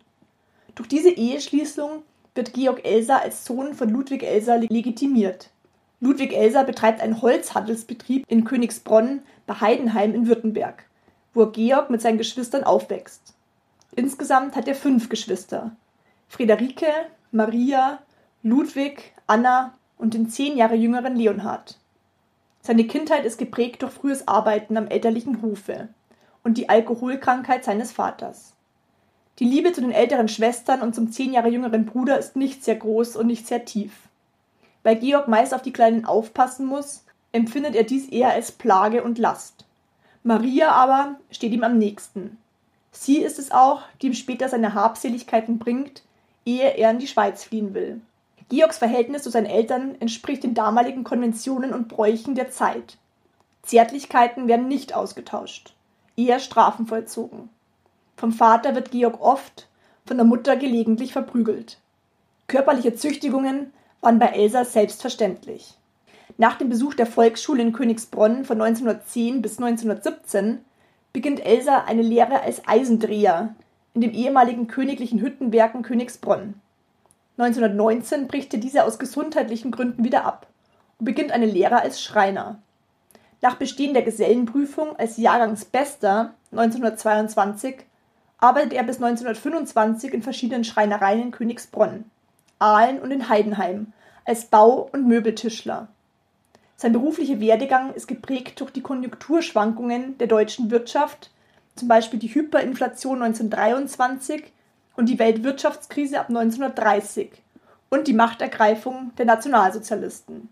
Durch 0.76 0.88
diese 0.88 1.11
Eheschließung 1.11 2.02
wird 2.37 2.52
Georg 2.52 2.85
Elser 2.85 3.23
als 3.23 3.44
Sohn 3.44 3.75
von 3.75 3.88
Ludwig 3.88 4.23
Elser 4.23 4.59
legitimiert. 4.59 5.50
Ludwig 5.99 6.33
Elser 6.33 6.62
betreibt 6.62 7.00
einen 7.00 7.23
Holzhandelsbetrieb 7.23 8.25
in 8.28 8.44
Königsbronn 8.44 9.23
bei 9.47 9.54
Heidenheim 9.54 10.14
in 10.14 10.28
Württemberg, 10.28 10.85
wo 11.33 11.47
Georg 11.47 11.90
mit 11.90 12.00
seinen 12.00 12.18
Geschwistern 12.18 12.62
aufwächst. 12.62 13.35
Insgesamt 13.97 14.54
hat 14.54 14.68
er 14.68 14.76
fünf 14.76 15.09
Geschwister. 15.09 15.75
Friederike, 16.28 16.87
Maria, 17.33 17.99
Ludwig, 18.44 19.12
Anna 19.26 19.75
und 19.99 20.14
den 20.14 20.28
zehn 20.28 20.56
Jahre 20.56 20.76
jüngeren 20.76 21.16
Leonhard. 21.16 21.78
Seine 22.66 22.87
Kindheit 22.87 23.26
ist 23.26 23.37
geprägt 23.37 23.83
durch 23.83 23.92
frühes 23.92 24.26
Arbeiten 24.26 24.78
am 24.78 24.87
elterlichen 24.87 25.42
Hofe 25.42 25.88
und 26.42 26.56
die 26.56 26.71
Alkoholkrankheit 26.71 27.62
seines 27.62 27.92
Vaters. 27.92 28.54
Die 29.38 29.44
Liebe 29.44 29.75
zu 29.75 29.83
den 29.83 29.92
älteren 29.92 30.28
Schwestern 30.28 30.80
und 30.80 30.94
zum 30.94 31.12
zehn 31.12 31.35
Jahre 31.35 31.50
jüngeren 31.50 31.85
Bruder 31.85 32.18
ist 32.18 32.37
nicht 32.37 32.64
sehr 32.64 32.76
groß 32.76 33.16
und 33.16 33.26
nicht 33.26 33.47
sehr 33.47 33.66
tief. 33.66 33.92
Weil 34.83 34.97
Georg 34.97 35.28
meist 35.28 35.52
auf 35.52 35.61
die 35.61 35.75
Kleinen 35.75 36.06
aufpassen 36.06 36.64
muss, 36.64 37.04
empfindet 37.33 37.75
er 37.75 37.85
dies 37.85 38.09
eher 38.09 38.30
als 38.30 38.50
Plage 38.50 39.04
und 39.04 39.18
Last. 39.18 39.66
Maria 40.23 40.71
aber 40.71 41.16
steht 41.30 41.52
ihm 41.52 41.64
am 41.64 41.76
nächsten. 41.76 42.38
Sie 42.92 43.18
ist 43.18 43.38
es 43.38 43.50
auch, 43.50 43.83
die 44.00 44.06
ihm 44.06 44.14
später 44.14 44.49
seine 44.49 44.73
Habseligkeiten 44.73 45.59
bringt, 45.59 46.02
ehe 46.47 46.78
er 46.78 46.90
in 46.92 46.99
die 46.99 47.09
Schweiz 47.09 47.44
fliehen 47.44 47.75
will. 47.75 48.00
Georgs 48.49 48.79
Verhältnis 48.79 49.23
zu 49.23 49.31
seinen 49.31 49.47
Eltern 49.47 49.97
entspricht 50.01 50.45
den 50.45 50.55
damaligen 50.55 51.05
Konventionen 51.05 51.73
und 51.73 51.89
Bräuchen 51.89 52.35
der 52.35 52.51
Zeit. 52.51 52.99
Zärtlichkeiten 53.63 54.49
werden 54.49 54.69
nicht 54.69 54.95
ausgetauscht, 54.95 55.75
eher 56.17 56.39
Strafen 56.39 56.87
vollzogen. 56.87 57.49
Vom 58.17 58.33
Vater 58.33 58.75
wird 58.75 58.91
Georg 58.91 59.21
oft, 59.21 59.69
von 60.07 60.19
der 60.19 60.27
Mutter 60.27 60.57
gelegentlich 60.57 61.13
verprügelt. 61.13 61.79
Körperliche 62.47 62.95
Züchtigungen 62.95 63.73
waren 64.03 64.19
bei 64.19 64.27
Elsa 64.27 64.65
selbstverständlich. 64.65 65.75
Nach 66.37 66.59
dem 66.59 66.69
Besuch 66.69 66.95
der 66.95 67.07
Volksschule 67.07 67.63
in 67.63 67.73
Königsbronn 67.73 68.45
von 68.45 68.61
1910 68.61 69.41
bis 69.41 69.59
1917 69.59 70.65
beginnt 71.13 71.45
Elsa 71.45 71.85
eine 71.85 72.03
Lehre 72.03 72.43
als 72.43 72.67
Eisendreher 72.67 73.55
in 73.95 74.01
dem 74.03 74.13
ehemaligen 74.13 74.67
königlichen 74.67 75.21
Hüttenwerken 75.21 75.83
Königsbronn. 75.83 76.55
1919 77.37 78.29
bricht 78.29 78.55
er 78.55 78.61
diese 78.61 78.85
aus 78.85 78.99
gesundheitlichen 78.99 79.71
Gründen 79.73 80.05
wieder 80.05 80.25
ab 80.25 80.47
und 80.99 81.07
beginnt 81.07 81.33
eine 81.33 81.47
Lehre 81.47 81.81
als 81.81 82.00
Schreiner. 82.00 82.61
Nach 83.41 83.57
Bestehen 83.57 83.93
der 83.93 84.03
Gesellenprüfung 84.03 84.97
als 84.97 85.17
Jahrgangsbester 85.17 86.35
1922 86.53 87.76
arbeitet 88.38 88.73
er 88.73 88.85
bis 88.85 88.97
1925 88.97 90.14
in 90.14 90.23
verschiedenen 90.23 90.64
Schreinereien 90.64 91.23
in 91.23 91.31
Königsbronn, 91.31 92.05
Aalen 92.59 93.00
und 93.00 93.11
in 93.11 93.29
Heidenheim 93.29 93.93
als 94.25 94.47
Bau- 94.47 94.88
und 94.93 95.07
Möbeltischler. 95.07 95.88
Sein 96.76 96.93
beruflicher 96.93 97.41
Werdegang 97.41 97.93
ist 97.95 98.07
geprägt 98.07 98.61
durch 98.61 98.71
die 98.71 98.81
Konjunkturschwankungen 98.81 100.19
der 100.19 100.26
deutschen 100.26 100.71
Wirtschaft, 100.71 101.31
zum 101.76 101.88
Beispiel 101.88 102.19
die 102.19 102.33
Hyperinflation 102.33 103.23
1923 103.23 104.53
und 104.96 105.09
die 105.09 105.18
Weltwirtschaftskrise 105.18 106.20
ab 106.20 106.28
1930 106.28 107.30
und 107.90 108.07
die 108.07 108.12
Machtergreifung 108.12 109.12
der 109.16 109.26
Nationalsozialisten. 109.26 110.48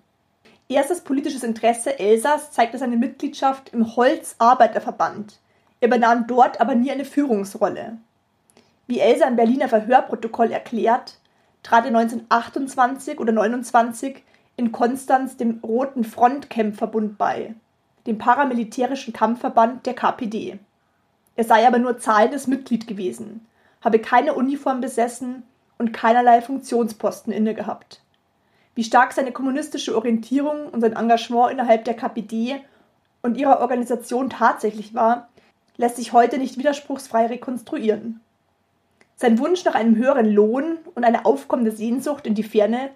Erstes 0.69 1.03
politisches 1.03 1.43
Interesse 1.43 1.99
Elsass 1.99 2.53
zeigte 2.53 2.79
seine 2.79 2.97
Mitgliedschaft 2.97 3.71
im 3.71 3.95
Holzarbeiterverband. 3.97 5.39
Er 5.81 5.89
übernahm 5.89 6.27
dort 6.27 6.61
aber 6.61 6.75
nie 6.75 6.91
eine 6.91 7.05
Führungsrolle. 7.05 7.99
Wie 8.87 9.01
Elsa 9.01 9.27
im 9.27 9.37
Berliner 9.37 9.69
Verhörprotokoll 9.69 10.51
erklärt, 10.51 11.19
trat 11.63 11.85
er 11.85 11.97
1928 11.97 13.21
oder 13.21 13.31
1929 13.31 14.23
in 14.57 14.73
Konstanz 14.73 15.37
dem 15.37 15.61
Roten 15.63 16.05
Frontkämpferbund 16.05 17.19
bei, 17.19 17.55
dem 18.07 18.19
paramilitärischen 18.19 19.13
Kampfverband 19.13 19.87
der 19.87 19.95
KPD. 19.95 20.59
Er 21.37 21.45
sei 21.45 21.67
aber 21.67 21.79
nur 21.79 21.99
zahlendes 21.99 22.47
Mitglied 22.47 22.87
gewesen, 22.87 23.47
habe 23.83 23.99
keine 23.99 24.35
Uniform 24.35 24.81
besessen 24.81 25.43
und 25.79 25.93
keinerlei 25.93 26.41
Funktionsposten 26.41 27.33
innegehabt. 27.33 28.03
Wie 28.75 28.85
stark 28.85 29.13
seine 29.13 29.33
kommunistische 29.33 29.95
Orientierung 29.95 30.69
und 30.69 30.81
sein 30.81 30.97
Engagement 30.97 31.53
innerhalb 31.53 31.85
der 31.85 31.95
KPD 31.95 32.63
und 33.21 33.37
ihrer 33.37 33.61
Organisation 33.61 34.31
tatsächlich 34.31 34.95
war, 34.95 35.29
lässt 35.77 35.97
sich 35.97 36.13
heute 36.13 36.39
nicht 36.39 36.59
widerspruchsfrei 36.59 37.27
rekonstruieren. 37.27 38.21
Sein 39.17 39.39
Wunsch 39.39 39.65
nach 39.65 39.75
einem 39.75 39.97
höheren 39.97 40.33
Lohn 40.33 40.79
und 40.95 41.05
eine 41.05 41.25
aufkommende 41.27 41.73
Sehnsucht 41.73 42.27
in 42.27 42.35
die 42.35 42.43
Ferne 42.43 42.91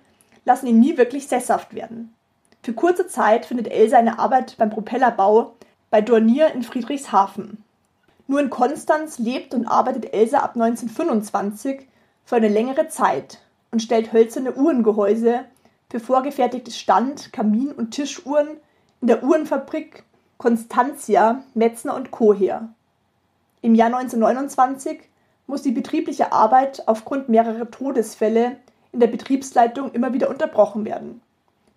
lassen 0.45 0.67
ihn 0.67 0.81
nie 0.81 0.97
wirklich 0.97 1.29
sesshaft 1.29 1.75
werden. 1.75 2.15
Für 2.63 2.73
kurze 2.73 3.07
Zeit 3.07 3.47
findet 3.47 3.69
Elsa 3.69 3.99
eine 3.99 4.19
Arbeit 4.19 4.57
beim 4.59 4.71
Propellerbau 4.71 5.55
bei 5.91 6.01
Dornier 6.01 6.53
in 6.53 6.63
Friedrichshafen. 6.63 7.63
Nur 8.27 8.41
in 8.41 8.51
Konstanz 8.51 9.19
lebt 9.19 9.55
und 9.55 9.67
arbeitet 9.67 10.13
Elsa 10.13 10.39
ab 10.39 10.55
1925 10.55 11.87
für 12.25 12.37
eine 12.37 12.49
längere 12.49 12.89
Zeit 12.89 13.39
und 13.71 13.81
stellt 13.81 14.13
hölzerne 14.13 14.55
Uhrengehäuse 14.55 15.45
für 15.89 16.01
vorgefertigte 16.01 16.73
Stand-, 16.73 17.33
Kamin- 17.33 17.73
und 17.73 17.93
Tischuhren 17.93 18.49
in 19.01 19.09
der 19.09 19.23
Uhrenfabrik 19.23 20.05
Constantia, 20.39 21.45
Metzner 21.55 21.95
und 21.95 22.11
Co. 22.11 22.35
her. 22.35 22.69
Im 23.63 23.75
Jahr 23.75 23.89
1929 23.89 25.01
muss 25.47 25.63
die 25.63 25.73
betriebliche 25.73 26.33
Arbeit 26.33 26.83
aufgrund 26.87 27.29
mehrerer 27.29 27.71
Todesfälle 27.71 28.57
in 28.93 29.01
der 29.01 29.07
Betriebsleitung 29.07 29.93
immer 29.93 30.13
wieder 30.13 30.29
unterbrochen 30.29 30.85
werden, 30.85 31.23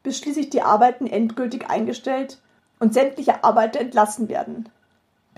bis 0.04 0.18
schließlich 0.18 0.50
die 0.50 0.62
Arbeiten 0.62 1.08
endgültig 1.08 1.70
eingestellt 1.70 2.42
und 2.80 2.94
sämtliche 2.94 3.44
Arbeiter 3.44 3.80
entlassen 3.80 4.30
werden. 4.30 4.70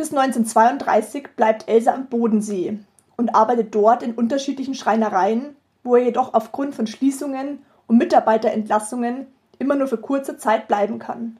Bis 0.01 0.09
1932 0.09 1.27
bleibt 1.35 1.69
Elsa 1.69 1.93
am 1.93 2.07
Bodensee 2.07 2.79
und 3.17 3.35
arbeitet 3.35 3.75
dort 3.75 4.01
in 4.01 4.15
unterschiedlichen 4.15 4.73
Schreinereien, 4.73 5.55
wo 5.83 5.95
er 5.95 6.05
jedoch 6.05 6.33
aufgrund 6.33 6.73
von 6.73 6.87
Schließungen 6.87 7.63
und 7.85 7.97
Mitarbeiterentlassungen 7.99 9.27
immer 9.59 9.75
nur 9.75 9.85
für 9.85 9.99
kurze 9.99 10.37
Zeit 10.37 10.67
bleiben 10.67 10.97
kann. 10.97 11.37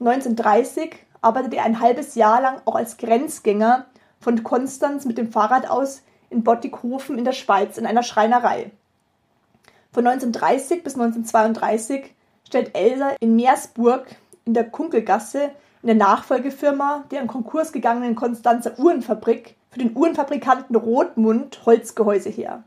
1930 0.00 0.96
arbeitet 1.22 1.54
er 1.54 1.64
ein 1.64 1.80
halbes 1.80 2.14
Jahr 2.14 2.42
lang 2.42 2.60
auch 2.66 2.74
als 2.74 2.98
Grenzgänger 2.98 3.86
von 4.20 4.42
Konstanz 4.42 5.06
mit 5.06 5.16
dem 5.16 5.32
Fahrrad 5.32 5.70
aus 5.70 6.02
in 6.28 6.44
Bottighofen 6.44 7.16
in 7.16 7.24
der 7.24 7.32
Schweiz 7.32 7.78
in 7.78 7.86
einer 7.86 8.02
Schreinerei. 8.02 8.70
Von 9.92 10.06
1930 10.06 10.84
bis 10.84 10.92
1932 10.92 12.14
stellt 12.46 12.76
Elsa 12.76 13.12
in 13.18 13.34
Meersburg 13.34 14.08
in 14.44 14.52
der 14.52 14.68
Kunkelgasse 14.68 15.52
in 15.82 15.88
der 15.88 15.96
Nachfolgefirma 15.96 17.04
der 17.10 17.22
in 17.22 17.26
Konkurs 17.26 17.72
gegangenen 17.72 18.14
Konstanzer 18.14 18.78
Uhrenfabrik 18.78 19.56
für 19.70 19.80
den 19.80 19.96
Uhrenfabrikanten 19.96 20.76
Rothmund 20.76 21.60
Holzgehäuse 21.66 22.28
her. 22.28 22.62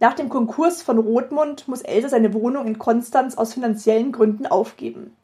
Nach 0.00 0.14
dem 0.14 0.28
Konkurs 0.28 0.82
von 0.82 0.98
Rothmund 0.98 1.68
muss 1.68 1.82
Elsa 1.82 2.08
seine 2.08 2.32
Wohnung 2.34 2.66
in 2.66 2.78
Konstanz 2.78 3.36
aus 3.36 3.54
finanziellen 3.54 4.12
Gründen 4.12 4.46
aufgeben. 4.46 5.16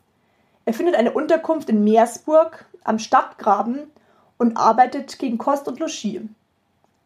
Er 0.65 0.75
findet 0.75 0.95
eine 0.95 1.13
Unterkunft 1.13 1.69
in 1.69 1.85
Meersburg 1.85 2.65
am 2.85 2.99
Stadtgraben 2.99 3.91
und 4.39 4.57
arbeitet 4.57 5.19
gegen 5.19 5.39
Kost 5.39 5.69
und 5.69 5.79
Logis. 5.79 6.23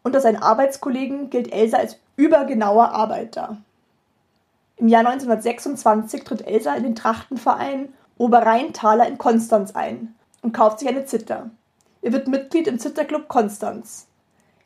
Unter 0.02 0.20
seinen 0.20 0.36
Arbeitskollegen 0.36 1.30
gilt 1.30 1.52
Elsa 1.52 1.78
als 1.78 1.98
übergenauer 2.16 2.90
Arbeiter. 2.92 3.58
Im 4.76 4.88
Jahr 4.88 5.06
1926 5.06 6.24
tritt 6.24 6.46
Elsa 6.46 6.74
in 6.74 6.84
den 6.84 6.94
Trachtenverein 6.94 7.92
Oberrheintaler 8.18 9.06
in 9.06 9.16
Konstanz 9.16 9.74
ein 9.74 10.14
und 10.42 10.52
kauft 10.52 10.80
sich 10.80 10.88
eine 10.88 11.06
Zither. 11.06 11.50
Er 12.02 12.12
wird 12.12 12.28
Mitglied 12.28 12.66
im 12.66 12.78
Zitterclub 12.78 13.28
Konstanz. 13.28 14.08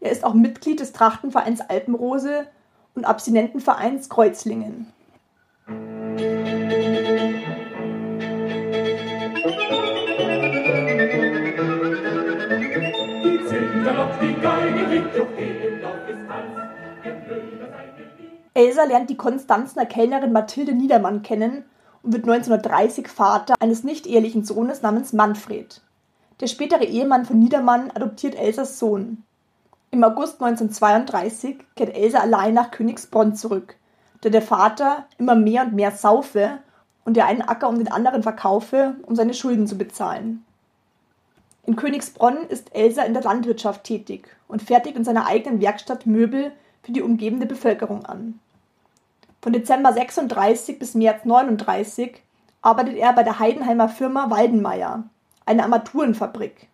Er 0.00 0.10
ist 0.10 0.24
auch 0.24 0.34
Mitglied 0.34 0.80
des 0.80 0.92
Trachtenvereins 0.92 1.60
Alpenrose 1.60 2.46
und 2.94 3.04
Abstinentenvereins 3.04 4.08
Kreuzlingen. 4.08 4.92
Elsa 18.54 18.84
lernt 18.84 19.10
die 19.10 19.16
Konstanzner 19.16 19.86
Kellnerin 19.86 20.32
Mathilde 20.32 20.72
Niedermann 20.72 21.22
kennen 21.22 21.64
und 22.02 22.12
wird 22.12 22.24
1930 22.24 23.08
Vater 23.08 23.54
eines 23.60 23.84
nicht 23.84 24.06
ehelichen 24.06 24.44
Sohnes 24.44 24.82
namens 24.82 25.12
Manfred. 25.12 25.80
Der 26.40 26.46
spätere 26.46 26.84
Ehemann 26.84 27.24
von 27.24 27.38
Niedermann 27.38 27.90
adoptiert 27.92 28.34
Elsas 28.34 28.78
Sohn. 28.78 29.22
Im 29.90 30.02
August 30.02 30.42
1932 30.42 31.58
kehrt 31.76 31.94
Elsa 31.94 32.18
allein 32.18 32.54
nach 32.54 32.70
Königsbronn 32.70 33.36
zurück, 33.36 33.76
da 34.22 34.30
der 34.30 34.42
Vater 34.42 35.06
immer 35.18 35.34
mehr 35.34 35.64
und 35.64 35.74
mehr 35.74 35.92
saufe 35.92 36.58
und 37.04 37.16
er 37.16 37.26
einen 37.26 37.42
Acker 37.42 37.68
um 37.68 37.78
den 37.78 37.90
anderen 37.90 38.22
verkaufe, 38.22 38.94
um 39.02 39.14
seine 39.14 39.34
Schulden 39.34 39.66
zu 39.66 39.76
bezahlen. 39.76 40.44
In 41.64 41.76
Königsbronn 41.76 42.38
ist 42.48 42.74
Elsa 42.74 43.02
in 43.02 43.14
der 43.14 43.22
Landwirtschaft 43.22 43.84
tätig 43.84 44.28
und 44.48 44.62
fertigt 44.62 44.96
in 44.96 45.04
seiner 45.04 45.26
eigenen 45.26 45.60
Werkstatt 45.60 46.06
Möbel 46.06 46.52
für 46.82 46.92
die 46.92 47.02
umgebende 47.02 47.46
Bevölkerung 47.46 48.04
an. 48.04 48.40
Von 49.42 49.52
Dezember 49.52 49.92
36 49.92 50.78
bis 50.78 50.94
März 50.94 51.24
39 51.24 52.22
arbeitet 52.62 52.94
er 52.94 53.12
bei 53.12 53.24
der 53.24 53.40
Heidenheimer 53.40 53.88
Firma 53.88 54.30
Waldenmeier, 54.30 55.02
eine 55.44 55.64
Armaturenfabrik. 55.64 56.68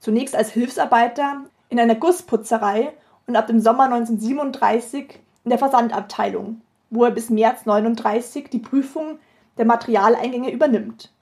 Zunächst 0.00 0.34
als 0.34 0.50
Hilfsarbeiter 0.50 1.42
in 1.68 1.78
einer 1.78 1.96
Gussputzerei 1.96 2.94
und 3.26 3.36
ab 3.36 3.46
dem 3.46 3.60
Sommer 3.60 3.84
1937 3.84 5.20
in 5.44 5.50
der 5.50 5.58
Versandabteilung, 5.58 6.62
wo 6.88 7.04
er 7.04 7.10
bis 7.10 7.28
März 7.28 7.66
39 7.66 8.48
die 8.48 8.58
Prüfung 8.58 9.18
der 9.58 9.66
Materialeingänge 9.66 10.50
übernimmt. 10.50 11.12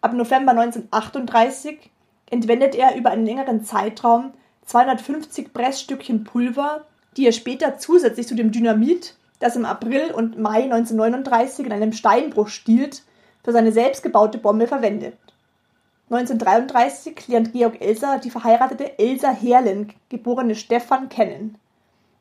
Ab 0.00 0.14
November 0.14 0.52
1938 0.52 1.90
entwendet 2.30 2.74
er 2.74 2.96
über 2.96 3.10
einen 3.10 3.26
längeren 3.26 3.64
Zeitraum 3.64 4.32
250 4.64 5.52
Pressstückchen 5.52 6.24
Pulver, 6.24 6.86
die 7.18 7.26
er 7.26 7.32
später 7.32 7.76
zusätzlich 7.76 8.26
zu 8.26 8.34
dem 8.34 8.50
Dynamit, 8.50 9.17
das 9.38 9.56
im 9.56 9.64
April 9.64 10.10
und 10.12 10.38
Mai 10.38 10.64
1939 10.64 11.66
in 11.66 11.72
einem 11.72 11.92
Steinbruch 11.92 12.48
stiehlt, 12.48 13.02
für 13.44 13.52
seine 13.52 13.72
selbstgebaute 13.72 14.38
Bombe 14.38 14.66
verwendet. 14.66 15.16
1933 16.10 17.28
lernt 17.28 17.52
Georg 17.52 17.80
Elser 17.80 18.18
die 18.18 18.30
verheiratete 18.30 18.98
Elsa 18.98 19.30
Herlen, 19.30 19.92
geborene 20.08 20.54
Stefan, 20.54 21.08
kennen. 21.08 21.56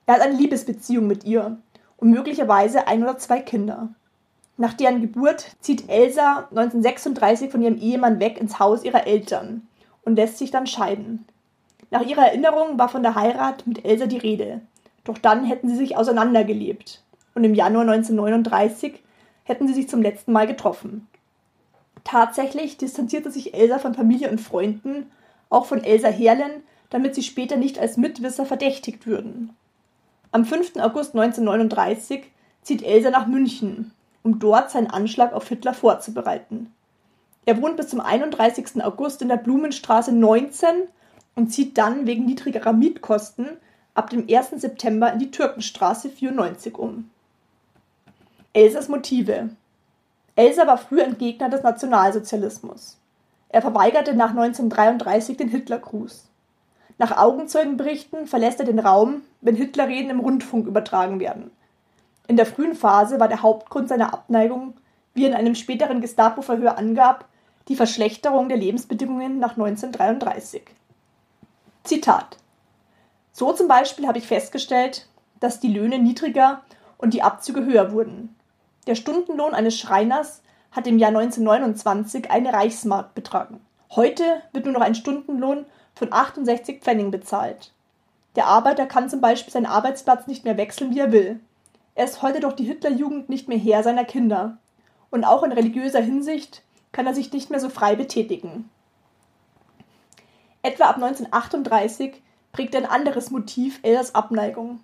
Er 0.06 0.16
hat 0.16 0.22
eine 0.22 0.36
Liebesbeziehung 0.36 1.08
mit 1.08 1.24
ihr 1.24 1.58
und 1.98 2.10
möglicherweise 2.10 2.88
ein 2.88 3.04
oder 3.04 3.18
zwei 3.18 3.40
Kinder. 3.40 3.90
Nach 4.58 4.74
deren 4.74 5.02
Geburt 5.02 5.56
zieht 5.62 5.90
Elsa 5.90 6.48
1936 6.50 7.52
von 7.52 7.62
ihrem 7.62 7.78
Ehemann 7.78 8.20
weg 8.20 8.40
ins 8.40 8.60
Haus 8.60 8.84
ihrer 8.84 9.08
Eltern 9.08 9.68
und 10.04 10.16
lässt 10.16 10.38
sich 10.38 10.52
dann 10.52 10.68
scheiden. 10.68 11.26
Nach 11.90 12.02
ihrer 12.02 12.28
Erinnerung 12.28 12.78
war 12.78 12.90
von 12.90 13.04
der 13.04 13.16
Heirat 13.16 13.66
mit 13.68 13.86
Elsa 13.86 14.06
die 14.06 14.18
Rede, 14.18 14.62
doch 15.04 15.18
dann 15.18 15.46
hätten 15.46 15.70
sie 15.70 15.78
sich 15.78 15.96
auseinandergelebt 15.96 17.04
und 17.38 17.44
im 17.44 17.54
Januar 17.54 17.84
1939 17.84 19.00
hätten 19.44 19.68
sie 19.68 19.76
sich 19.76 19.88
zum 19.88 20.02
letzten 20.02 20.32
Mal 20.32 20.48
getroffen. 20.48 21.08
Tatsächlich 22.04 22.78
distanzierte 22.78 23.30
sich 23.30 23.54
Elsa 23.54 23.78
von 23.78 23.94
Familie 23.94 24.32
und 24.32 24.42
Freunden, 24.42 25.12
auch 25.50 25.66
von 25.68 25.84
Elsa 25.84 26.08
Herlen, 26.08 26.64
damit 26.90 27.14
sie 27.14 27.22
später 27.22 27.56
nicht 27.56 27.78
als 27.78 27.96
Mitwisser 27.96 28.46
verdächtigt 28.46 29.06
würden. 29.06 29.56
Am 30.32 30.46
5. 30.46 30.78
August 30.78 31.16
1939 31.16 32.24
zieht 32.64 32.82
Elsa 32.82 33.12
nach 33.12 33.28
München, 33.28 33.92
um 34.24 34.40
dort 34.40 34.72
seinen 34.72 34.88
Anschlag 34.88 35.34
auf 35.34 35.48
Hitler 35.48 35.76
vorzubereiten. 35.76 36.74
Er 37.46 37.62
wohnt 37.62 37.78
bis 37.78 37.90
zum 37.90 38.02
31. 38.02 38.84
August 38.84 39.22
in 39.22 39.30
der 39.30 39.38
Blumenstraße 39.38 40.12
19 40.12 40.70
und 41.36 41.54
zieht 41.54 41.78
dann 41.78 42.08
wegen 42.08 42.26
niedrigerer 42.26 42.74
Mietkosten 42.74 43.48
ab 43.94 44.10
dem 44.10 44.28
1. 44.28 44.60
September 44.60 45.14
in 45.14 45.20
die 45.20 45.32
Türkenstraße 45.32 46.10
94 46.10 46.78
um. 46.80 47.12
Elsas 48.58 48.90
Motive 48.90 49.50
Elsa 50.36 50.66
war 50.66 50.80
früher 50.80 51.04
ein 51.04 51.20
Gegner 51.20 51.48
des 51.48 51.62
Nationalsozialismus. 51.62 52.98
Er 53.50 53.62
verweigerte 53.62 54.16
nach 54.16 54.32
1933 54.32 55.38
den 55.38 55.50
Hitlergruß. 55.50 56.28
Nach 56.98 57.16
Augenzeugenberichten 57.20 58.26
verlässt 58.26 58.60
er 58.60 58.66
den 58.66 58.80
Raum, 58.80 59.22
wenn 59.42 59.56
Hitlerreden 59.56 60.10
im 60.10 60.22
Rundfunk 60.22 60.66
übertragen 60.66 61.20
werden. 61.20 61.52
In 62.28 62.36
der 62.36 62.48
frühen 62.48 62.74
Phase 62.74 63.20
war 63.20 63.28
der 63.28 63.44
Hauptgrund 63.44 63.90
seiner 63.90 64.12
Abneigung, 64.12 64.74
wie 65.14 65.26
er 65.26 65.30
in 65.30 65.36
einem 65.36 65.54
späteren 65.54 66.02
Gestapo-Verhör 66.02 66.80
angab, 66.80 67.26
die 67.68 67.76
Verschlechterung 67.76 68.50
der 68.50 68.58
Lebensbedingungen 68.58 69.38
nach 69.38 69.52
1933. 69.52 70.64
Zitat 71.84 72.38
So 73.34 73.54
zum 73.54 73.68
Beispiel 73.68 74.08
habe 74.08 74.18
ich 74.18 74.26
festgestellt, 74.26 75.08
dass 75.40 75.60
die 75.60 75.72
Löhne 75.72 76.00
niedriger 76.00 76.64
und 76.98 77.14
die 77.14 77.22
Abzüge 77.22 77.64
höher 77.64 77.92
wurden. 77.92 78.34
Der 78.88 78.96
Stundenlohn 78.96 79.54
eines 79.54 79.78
Schreiners 79.78 80.42
hat 80.72 80.88
im 80.88 80.98
Jahr 80.98 81.10
1929 81.10 82.32
eine 82.32 82.54
Reichsmark 82.54 83.14
betragen. 83.16 83.60
Heute 83.94 84.24
wird 84.54 84.64
nur 84.64 84.74
noch 84.74 84.82
ein 84.82 84.96
Stundenlohn 84.96 85.66
von 85.94 86.14
68 86.14 86.80
Pfennig 86.82 87.12
bezahlt. 87.12 87.74
Der 88.38 88.46
Arbeiter 88.46 88.86
kann 88.86 89.10
zum 89.10 89.20
Beispiel 89.20 89.52
seinen 89.52 89.66
Arbeitsplatz 89.66 90.28
nicht 90.28 90.46
mehr 90.46 90.56
wechseln, 90.56 90.96
wie 90.96 91.00
er 91.00 91.12
will. 91.12 91.42
Er 91.96 92.06
ist 92.06 92.22
heute 92.22 92.40
durch 92.40 92.54
die 92.54 92.64
Hitlerjugend 92.64 93.28
nicht 93.28 93.50
mehr 93.50 93.58
Herr 93.58 93.84
seiner 93.84 94.06
Kinder. 94.06 94.58
Und 95.10 95.26
auch 95.26 95.44
in 95.44 95.52
religiöser 95.52 96.02
Hinsicht 96.02 96.64
kann 96.94 97.08
er 97.08 97.14
sich 97.14 97.34
nicht 97.34 97.50
mehr 97.50 97.60
so 97.60 97.70
frei 97.70 97.98
betätigen. 97.98 98.70
Etwa 100.62 100.86
ab 100.86 100.96
1938 100.96 102.22
prägt 102.54 102.76
ein 102.76 102.86
anderes 102.86 103.32
Motiv 103.32 103.80
Elders 103.84 104.16
Abneigung. 104.16 104.80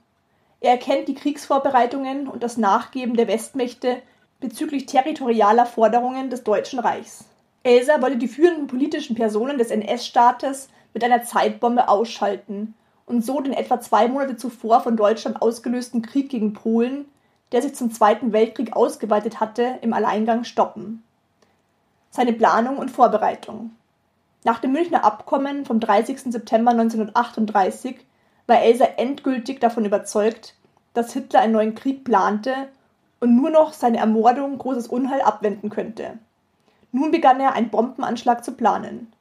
Er 0.64 0.72
erkennt 0.72 1.10
die 1.10 1.14
Kriegsvorbereitungen 1.14 2.30
und 2.30 2.42
das 2.42 2.56
Nachgeben 2.56 3.18
der 3.18 3.28
Westmächte 3.28 4.02
bezüglich 4.40 4.86
territorialer 4.86 5.66
Forderungen 5.66 6.30
des 6.30 6.46
Deutschen 6.46 6.80
Reichs. 6.80 7.26
Elsa 7.64 8.02
wollte 8.02 8.16
die 8.16 8.30
führenden 8.30 8.68
politischen 8.68 9.14
Personen 9.14 9.58
des 9.58 9.72
NS-Staates 9.72 10.70
mit 10.94 11.04
einer 11.04 11.24
Zeitbombe 11.24 11.90
ausschalten 11.90 12.76
und 13.06 13.26
so 13.26 13.42
den 13.42 13.52
etwa 13.52 13.82
zwei 13.82 14.08
Monate 14.08 14.38
zuvor 14.38 14.80
von 14.80 14.96
Deutschland 14.96 15.42
ausgelösten 15.42 16.02
Krieg 16.02 16.30
gegen 16.30 16.54
Polen, 16.54 17.08
der 17.52 17.62
sich 17.62 17.76
zum 17.76 17.92
Zweiten 17.92 18.32
Weltkrieg 18.32 18.74
ausgeweitet 18.74 19.42
hatte, 19.42 19.80
im 19.82 19.92
Alleingang 19.92 20.46
stoppen. 20.46 21.04
Seine 22.10 22.32
Planung 22.32 22.78
und 22.78 22.90
Vorbereitung. 22.90 23.72
Nach 24.46 24.60
dem 24.60 24.72
Münchner 24.72 25.04
Abkommen 25.04 25.66
vom 25.66 25.82
30. 25.82 26.32
September 26.32 26.72
1938 26.72 27.98
war 28.48 28.62
Elsa 28.62 28.86
endgültig 28.98 29.60
davon 29.60 29.86
überzeugt, 29.86 30.56
dass 30.94 31.14
Hitler 31.14 31.42
einen 31.42 31.54
neuen 31.54 31.76
Krieg 31.76 32.04
plante 32.04 32.54
und 33.20 33.36
nur 33.36 33.50
noch 33.50 33.74
seine 33.74 33.98
Ermordung 33.98 34.58
großes 34.58 34.88
Unheil 34.88 35.22
abwenden 35.22 35.70
könnte. 35.70 36.18
Nun 36.92 37.12
begann 37.12 37.40
er, 37.40 37.54
einen 37.54 37.70
Bombenanschlag 37.70 38.44
zu 38.44 38.52
planen. 38.52 39.12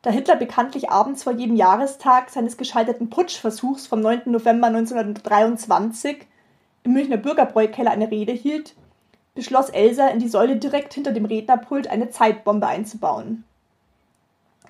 Da 0.00 0.10
Hitler 0.10 0.36
bekanntlich 0.36 0.90
abends 0.90 1.22
vor 1.22 1.32
jedem 1.32 1.56
Jahrestag 1.56 2.30
seines 2.30 2.56
gescheiterten 2.56 3.10
Putschversuchs 3.10 3.86
vom 3.86 4.00
9. 4.00 4.22
November 4.26 4.68
1923 4.68 6.26
im 6.84 6.92
Münchner 6.92 7.18
Bürgerbräukeller 7.18 7.90
eine 7.90 8.10
Rede 8.10 8.32
hielt, 8.32 8.74
beschloss 9.34 9.68
Elsa, 9.70 10.08
in 10.08 10.18
die 10.18 10.28
Säule 10.28 10.56
direkt 10.56 10.94
hinter 10.94 11.12
dem 11.12 11.24
Rednerpult 11.24 11.88
eine 11.88 12.10
Zeitbombe 12.10 12.66
einzubauen. 12.66 13.44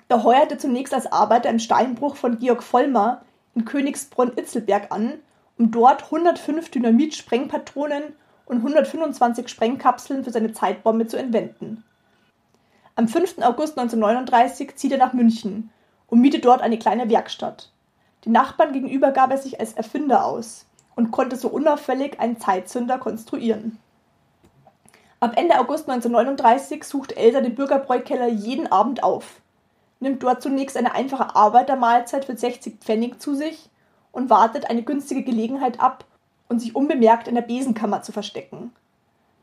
Er 0.09 0.23
heuerte 0.23 0.57
zunächst 0.57 0.93
als 0.93 1.11
Arbeiter 1.11 1.49
im 1.49 1.57
Steinbruch 1.57 2.15
von 2.15 2.37
Georg 2.37 2.61
Vollmer 2.61 3.21
in 3.55 3.65
Königsbronn-Itzelberg 3.65 4.91
an, 4.91 5.19
um 5.57 5.71
dort 5.71 6.05
105 6.05 6.71
Dynamit-Sprengpatronen 6.71 8.15
und 8.45 8.57
125 8.57 9.47
Sprengkapseln 9.47 10.23
für 10.23 10.31
seine 10.31 10.53
Zeitbombe 10.53 11.07
zu 11.07 11.17
entwenden. 11.17 11.83
Am 12.95 13.07
5. 13.07 13.39
August 13.39 13.77
1939 13.77 14.75
zieht 14.75 14.91
er 14.91 14.97
nach 14.97 15.13
München 15.13 15.71
und 16.07 16.21
mietet 16.21 16.45
dort 16.45 16.61
eine 16.61 16.77
kleine 16.77 17.09
Werkstatt. 17.09 17.71
Den 18.25 18.33
Nachbarn 18.33 18.73
gegenüber 18.73 19.11
gab 19.11 19.31
er 19.31 19.37
sich 19.37 19.59
als 19.59 19.73
Erfinder 19.73 20.25
aus 20.25 20.65
und 20.95 21.11
konnte 21.11 21.35
so 21.35 21.47
unauffällig 21.49 22.19
einen 22.19 22.39
Zeitzünder 22.39 22.99
konstruieren. 22.99 23.79
Ab 25.19 25.33
Ende 25.37 25.57
August 25.57 25.89
1939 25.89 26.83
sucht 26.83 27.13
Elsa 27.13 27.41
den 27.41 27.55
Bürgerbräukeller 27.55 28.27
jeden 28.27 28.71
Abend 28.71 29.03
auf, 29.03 29.41
nimmt 30.03 30.21
dort 30.21 30.43
zunächst 30.43 30.77
eine 30.77 30.93
einfache 30.93 31.35
Arbeitermahlzeit 31.35 32.25
für 32.25 32.37
60 32.37 32.79
Pfennig 32.79 33.19
zu 33.19 33.33
sich 33.33 33.69
und 34.11 34.29
wartet 34.29 34.69
eine 34.69 34.83
günstige 34.83 35.23
Gelegenheit 35.23 35.79
ab 35.79 36.05
und 36.47 36.59
sich 36.59 36.75
unbemerkt 36.75 37.27
in 37.27 37.35
der 37.35 37.41
Besenkammer 37.41 38.03
zu 38.03 38.11
verstecken. 38.11 38.71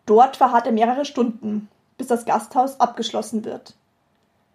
Dort 0.07 0.37
verharrt 0.37 0.67
er 0.67 0.73
mehrere 0.73 1.05
Stunden, 1.05 1.69
bis 1.99 2.07
das 2.07 2.25
Gasthaus 2.25 2.79
abgeschlossen 2.79 3.45
wird. 3.45 3.75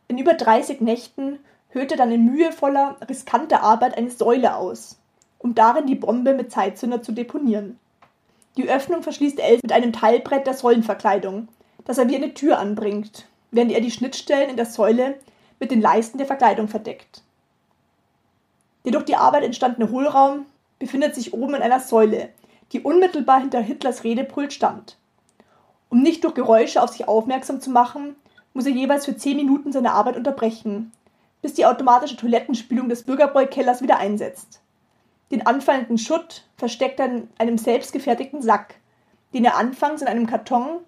In 0.07 0.17
über 0.17 0.33
30 0.33 0.81
Nächten 0.81 1.39
hört 1.69 1.91
er 1.91 1.97
dann 1.97 2.11
in 2.11 2.25
mühevoller, 2.25 2.95
riskanter 3.09 3.61
Arbeit 3.61 3.97
eine 3.97 4.09
Säule 4.09 4.55
aus, 4.55 4.97
um 5.39 5.55
darin 5.55 5.87
die 5.87 5.95
Bombe 5.95 6.33
mit 6.33 6.51
Zeitzünder 6.51 7.01
zu 7.01 7.11
deponieren. 7.11 7.79
Die 8.57 8.69
Öffnung 8.69 9.03
verschließt 9.03 9.39
Els 9.39 9.61
mit 9.61 9.73
einem 9.73 9.91
Teilbrett 9.91 10.47
der 10.47 10.53
Säulenverkleidung, 10.53 11.49
das 11.83 11.97
er 11.97 12.07
wie 12.07 12.15
eine 12.15 12.33
Tür 12.33 12.59
anbringt, 12.59 13.27
während 13.51 13.71
er 13.71 13.81
die 13.81 13.91
Schnittstellen 13.91 14.49
in 14.49 14.55
der 14.55 14.65
Säule 14.65 15.15
mit 15.65 15.71
den 15.71 15.81
Leisten 15.81 16.19
der 16.19 16.27
Verkleidung 16.27 16.67
verdeckt. 16.67 17.23
Der 18.83 18.91
durch 18.91 19.05
die 19.05 19.15
Arbeit 19.15 19.43
entstandene 19.43 19.89
Hohlraum 19.89 20.45
befindet 20.77 21.15
sich 21.15 21.33
oben 21.33 21.55
in 21.55 21.63
einer 21.63 21.79
Säule, 21.79 22.29
die 22.71 22.81
unmittelbar 22.81 23.39
hinter 23.39 23.61
Hitlers 23.61 24.03
Redepult 24.03 24.53
stand. 24.53 24.99
Um 25.89 26.03
nicht 26.03 26.23
durch 26.23 26.35
Geräusche 26.35 26.83
auf 26.83 26.91
sich 26.91 27.07
aufmerksam 27.07 27.61
zu 27.61 27.71
machen, 27.71 28.15
muss 28.53 28.67
er 28.67 28.73
jeweils 28.73 29.05
für 29.05 29.17
10 29.17 29.37
Minuten 29.37 29.71
seine 29.71 29.93
Arbeit 29.93 30.17
unterbrechen, 30.17 30.91
bis 31.41 31.55
die 31.55 31.65
automatische 31.65 32.15
Toilettenspülung 32.15 32.87
des 32.87 33.01
Bürgerbräukellers 33.01 33.81
wieder 33.81 33.97
einsetzt. 33.97 34.61
Den 35.31 35.47
anfallenden 35.47 35.97
Schutt 35.97 36.43
versteckt 36.57 36.99
er 36.99 37.07
in 37.07 37.29
einem 37.39 37.57
selbstgefertigten 37.57 38.43
Sack, 38.43 38.75
den 39.33 39.45
er 39.45 39.57
anfangs 39.57 40.03
in 40.03 40.07
einem 40.07 40.27
Karton, 40.27 40.81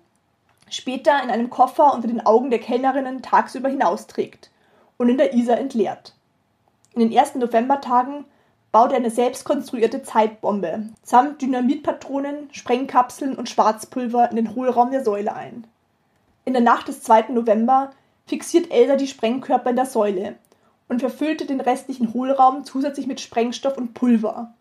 später 0.69 1.23
in 1.23 1.31
einem 1.31 1.49
Koffer 1.49 1.95
unter 1.95 2.07
den 2.07 2.23
Augen 2.23 2.51
der 2.51 2.59
Kellnerinnen 2.59 3.23
tagsüber 3.23 3.69
hinausträgt 3.69 4.51
und 4.97 5.09
in 5.09 5.17
der 5.17 5.33
Isar 5.33 5.57
entleert. 5.57 6.13
In 6.93 7.01
den 7.01 7.11
ersten 7.11 7.39
Novembertagen 7.39 8.25
baut 8.71 8.91
er 8.91 8.97
eine 8.97 9.11
selbstkonstruierte 9.11 10.03
Zeitbombe 10.03 10.89
samt 11.03 11.41
Dynamitpatronen, 11.41 12.49
Sprengkapseln 12.51 13.35
und 13.35 13.49
Schwarzpulver 13.49 14.29
in 14.29 14.35
den 14.35 14.55
Hohlraum 14.55 14.91
der 14.91 15.03
Säule 15.03 15.33
ein. 15.33 15.65
In 16.45 16.53
der 16.53 16.61
Nacht 16.61 16.87
des 16.87 17.01
2. 17.01 17.29
November 17.29 17.91
fixiert 18.25 18.71
Elsa 18.71 18.95
die 18.95 19.07
Sprengkörper 19.07 19.69
in 19.69 19.75
der 19.75 19.85
Säule 19.85 20.35
und 20.89 20.99
verfüllte 20.99 21.45
den 21.45 21.61
restlichen 21.61 22.13
Hohlraum 22.13 22.65
zusätzlich 22.65 23.07
mit 23.07 23.19
Sprengstoff 23.19 23.77
und 23.77 23.93
Pulver. 23.93 24.53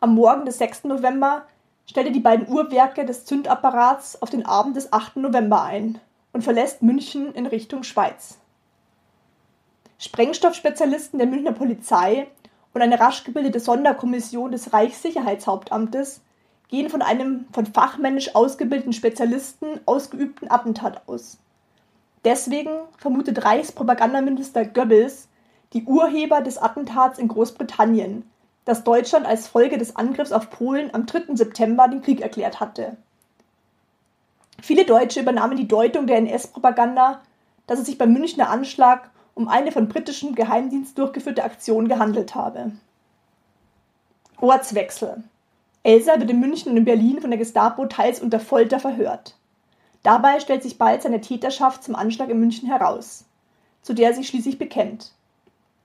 Am 0.00 0.14
Morgen 0.14 0.44
des 0.44 0.58
6. 0.58 0.84
November 0.84 1.44
stellte 1.86 2.12
die 2.12 2.20
beiden 2.20 2.48
Uhrwerke 2.48 3.04
des 3.04 3.24
Zündapparats 3.24 4.20
auf 4.22 4.30
den 4.30 4.46
Abend 4.46 4.76
des 4.76 4.92
8. 4.92 5.16
November 5.16 5.62
ein 5.62 5.98
und 6.32 6.42
verlässt 6.42 6.82
München 6.82 7.32
in 7.34 7.46
Richtung 7.46 7.82
Schweiz. 7.82 8.38
Sprengstoffspezialisten 9.98 11.18
der 11.18 11.26
Münchner 11.26 11.52
Polizei 11.52 12.28
und 12.72 12.82
eine 12.82 13.00
rasch 13.00 13.24
gebildete 13.24 13.58
Sonderkommission 13.58 14.52
des 14.52 14.72
Reichssicherheitshauptamtes 14.72 16.20
gehen 16.68 16.88
von 16.88 17.02
einem 17.02 17.46
von 17.52 17.66
fachmännisch 17.66 18.34
ausgebildeten 18.36 18.92
Spezialisten 18.92 19.80
ausgeübten 19.86 20.50
Attentat 20.50 21.02
aus. 21.08 21.38
Deswegen 22.24 22.70
vermutet 22.96 23.44
Reichspropagandaminister 23.44 24.64
Goebbels 24.64 25.28
die 25.72 25.84
Urheber 25.84 26.42
des 26.42 26.58
Attentats 26.58 27.18
in 27.18 27.28
Großbritannien, 27.28 28.28
das 28.64 28.84
Deutschland 28.84 29.26
als 29.26 29.48
Folge 29.48 29.78
des 29.78 29.96
Angriffs 29.96 30.32
auf 30.32 30.50
Polen 30.50 30.94
am 30.94 31.06
3. 31.06 31.34
September 31.34 31.88
den 31.88 32.02
Krieg 32.02 32.20
erklärt 32.20 32.60
hatte. 32.60 32.96
Viele 34.60 34.84
Deutsche 34.84 35.20
übernahmen 35.20 35.56
die 35.56 35.68
Deutung 35.68 36.06
der 36.06 36.18
NS-Propaganda, 36.18 37.20
dass 37.66 37.78
es 37.78 37.86
sich 37.86 37.98
beim 37.98 38.12
Münchner 38.12 38.50
Anschlag 38.50 39.10
um 39.38 39.46
eine 39.46 39.70
von 39.70 39.86
britischem 39.86 40.34
Geheimdienst 40.34 40.98
durchgeführte 40.98 41.44
Aktion 41.44 41.86
gehandelt 41.86 42.34
habe. 42.34 42.72
Ortswechsel. 44.40 45.22
Elsa 45.84 46.18
wird 46.18 46.28
in 46.28 46.40
München 46.40 46.72
und 46.72 46.76
in 46.76 46.84
Berlin 46.84 47.20
von 47.20 47.30
der 47.30 47.38
Gestapo 47.38 47.86
teils 47.86 48.20
unter 48.20 48.40
Folter 48.40 48.80
verhört. 48.80 49.36
Dabei 50.02 50.40
stellt 50.40 50.64
sich 50.64 50.76
bald 50.76 51.02
seine 51.02 51.20
Täterschaft 51.20 51.84
zum 51.84 51.94
Anschlag 51.94 52.30
in 52.30 52.40
München 52.40 52.68
heraus, 52.68 53.26
zu 53.82 53.94
der 53.94 54.08
er 54.08 54.14
sich 54.14 54.26
schließlich 54.26 54.58
bekennt. 54.58 55.12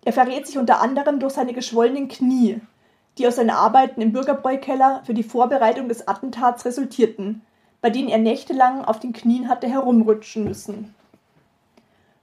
Er 0.04 0.13
verrät 0.13 0.48
sich 0.48 0.58
unter 0.58 0.82
anderem 0.82 1.20
durch 1.20 1.34
seine 1.34 1.54
geschwollenen 1.54 2.08
Knie, 2.08 2.60
die 3.20 3.28
aus 3.28 3.36
seinen 3.36 3.52
Arbeiten 3.52 4.02
im 4.02 4.13
Bürgerbräukeller 4.13 5.04
für 5.06 5.13
die 5.13 5.22
Vorbereitung 5.22 5.89
des 5.89 6.08
Attentats 6.08 6.66
resultierten, 6.66 7.44
bei 7.82 7.92
denen 7.92 8.10
er 8.10 8.18
nächtelang 8.18 8.84
auf 8.84 9.00
den 9.00 9.13
Knien 9.13 9.48
hatte 9.48 9.68
herumrutschen 9.68 10.44
müssen. 10.44 10.96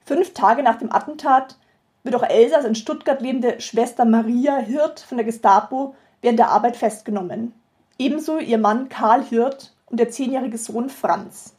Fünf 0.05 0.35
Tage 0.35 0.63
nach 0.63 0.79
dem 0.79 0.93
Attentat 0.93 1.57
wird 2.03 2.15
auch 2.15 2.23
Elsas 2.23 2.65
in 2.65 2.75
Stuttgart 2.75 3.21
lebende 3.21 3.61
Schwester 3.61 4.05
Maria 4.05 4.57
Hirt 4.57 5.01
von 5.01 5.19
der 5.19 5.25
Gestapo 5.25 5.95
während 6.23 6.39
der 6.39 6.51
Arbeit 6.51 6.77
festgenommen. 6.77 7.53
Ebenso 7.99 8.39
ihr 8.39 8.59
Mann 8.59 8.89
Karl 8.89 9.23
Hirt 9.23 9.75
und 9.87 10.01
der 10.01 10.11
zehnjährige 10.11 10.59
Sohn 10.59 10.89
Franz. 10.89 11.55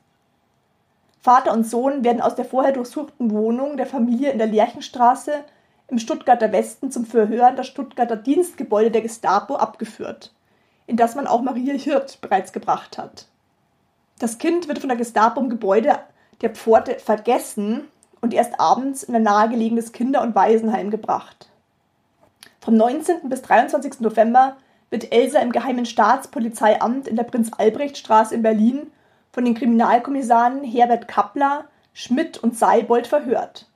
Vater 1.20 1.54
und 1.54 1.66
Sohn 1.66 2.04
werden 2.04 2.22
aus 2.22 2.34
der 2.34 2.46
vorher 2.46 2.72
durchsuchten 2.72 3.30
Wohnung 3.30 3.78
der 3.78 3.86
Familie 3.86 4.32
in 4.32 4.40
der 4.40 4.48
Lerchenstraße 4.48 5.44
im 5.88 6.00
Stuttgarter 6.00 6.52
Westen 6.52 6.90
zum 6.90 7.06
Verhör 7.06 7.50
in 7.50 7.58
das 7.58 7.68
Stuttgarter 7.68 8.16
Dienstgebäude 8.16 8.90
der 8.90 9.02
Gestapo 9.02 9.56
abgeführt, 9.56 10.34
in 10.88 10.98
das 10.98 11.14
man 11.16 11.28
auch 11.28 11.42
Maria 11.42 11.76
Hirt 11.76 12.22
bereits 12.22 12.54
gebracht 12.54 12.98
hat. 12.98 13.28
Das 14.18 14.40
Kind 14.40 14.68
wird 14.68 14.80
von 14.80 14.90
der 14.90 14.98
Gestapo 14.98 15.40
im 15.42 15.50
Gebäude 15.50 16.00
der 16.42 16.50
Pforte 16.50 16.98
vergessen 16.98 17.88
und 18.22 18.34
erst 18.34 18.60
abends 18.60 19.04
in 19.04 19.16
ein 19.16 19.24
nahegelegenes 19.24 19.92
Kinder- 19.92 20.22
und 20.22 20.36
Waisenheim 20.36 20.92
gebracht. 20.92 21.50
Vom 22.60 22.78
19. 22.78 23.28
bis 23.30 23.42
23. 23.42 24.00
November 24.00 24.56
wird 24.92 25.12
Elsa 25.12 25.40
im 25.40 25.52
Geheimen 25.52 25.86
Staatspolizeiamt 25.86 27.08
in 27.08 27.16
der 27.16 27.24
Prinz-Albrecht-Straße 27.24 28.36
in 28.36 28.44
Berlin 28.44 28.92
von 29.32 29.46
den 29.46 29.56
Kriminalkommissaren 29.56 30.64
Herbert 30.64 31.08
Kappler, 31.08 31.66
Schmidt 31.94 32.38
und 32.38 32.58
Seibold 32.58 33.08
verhört. 33.08 33.68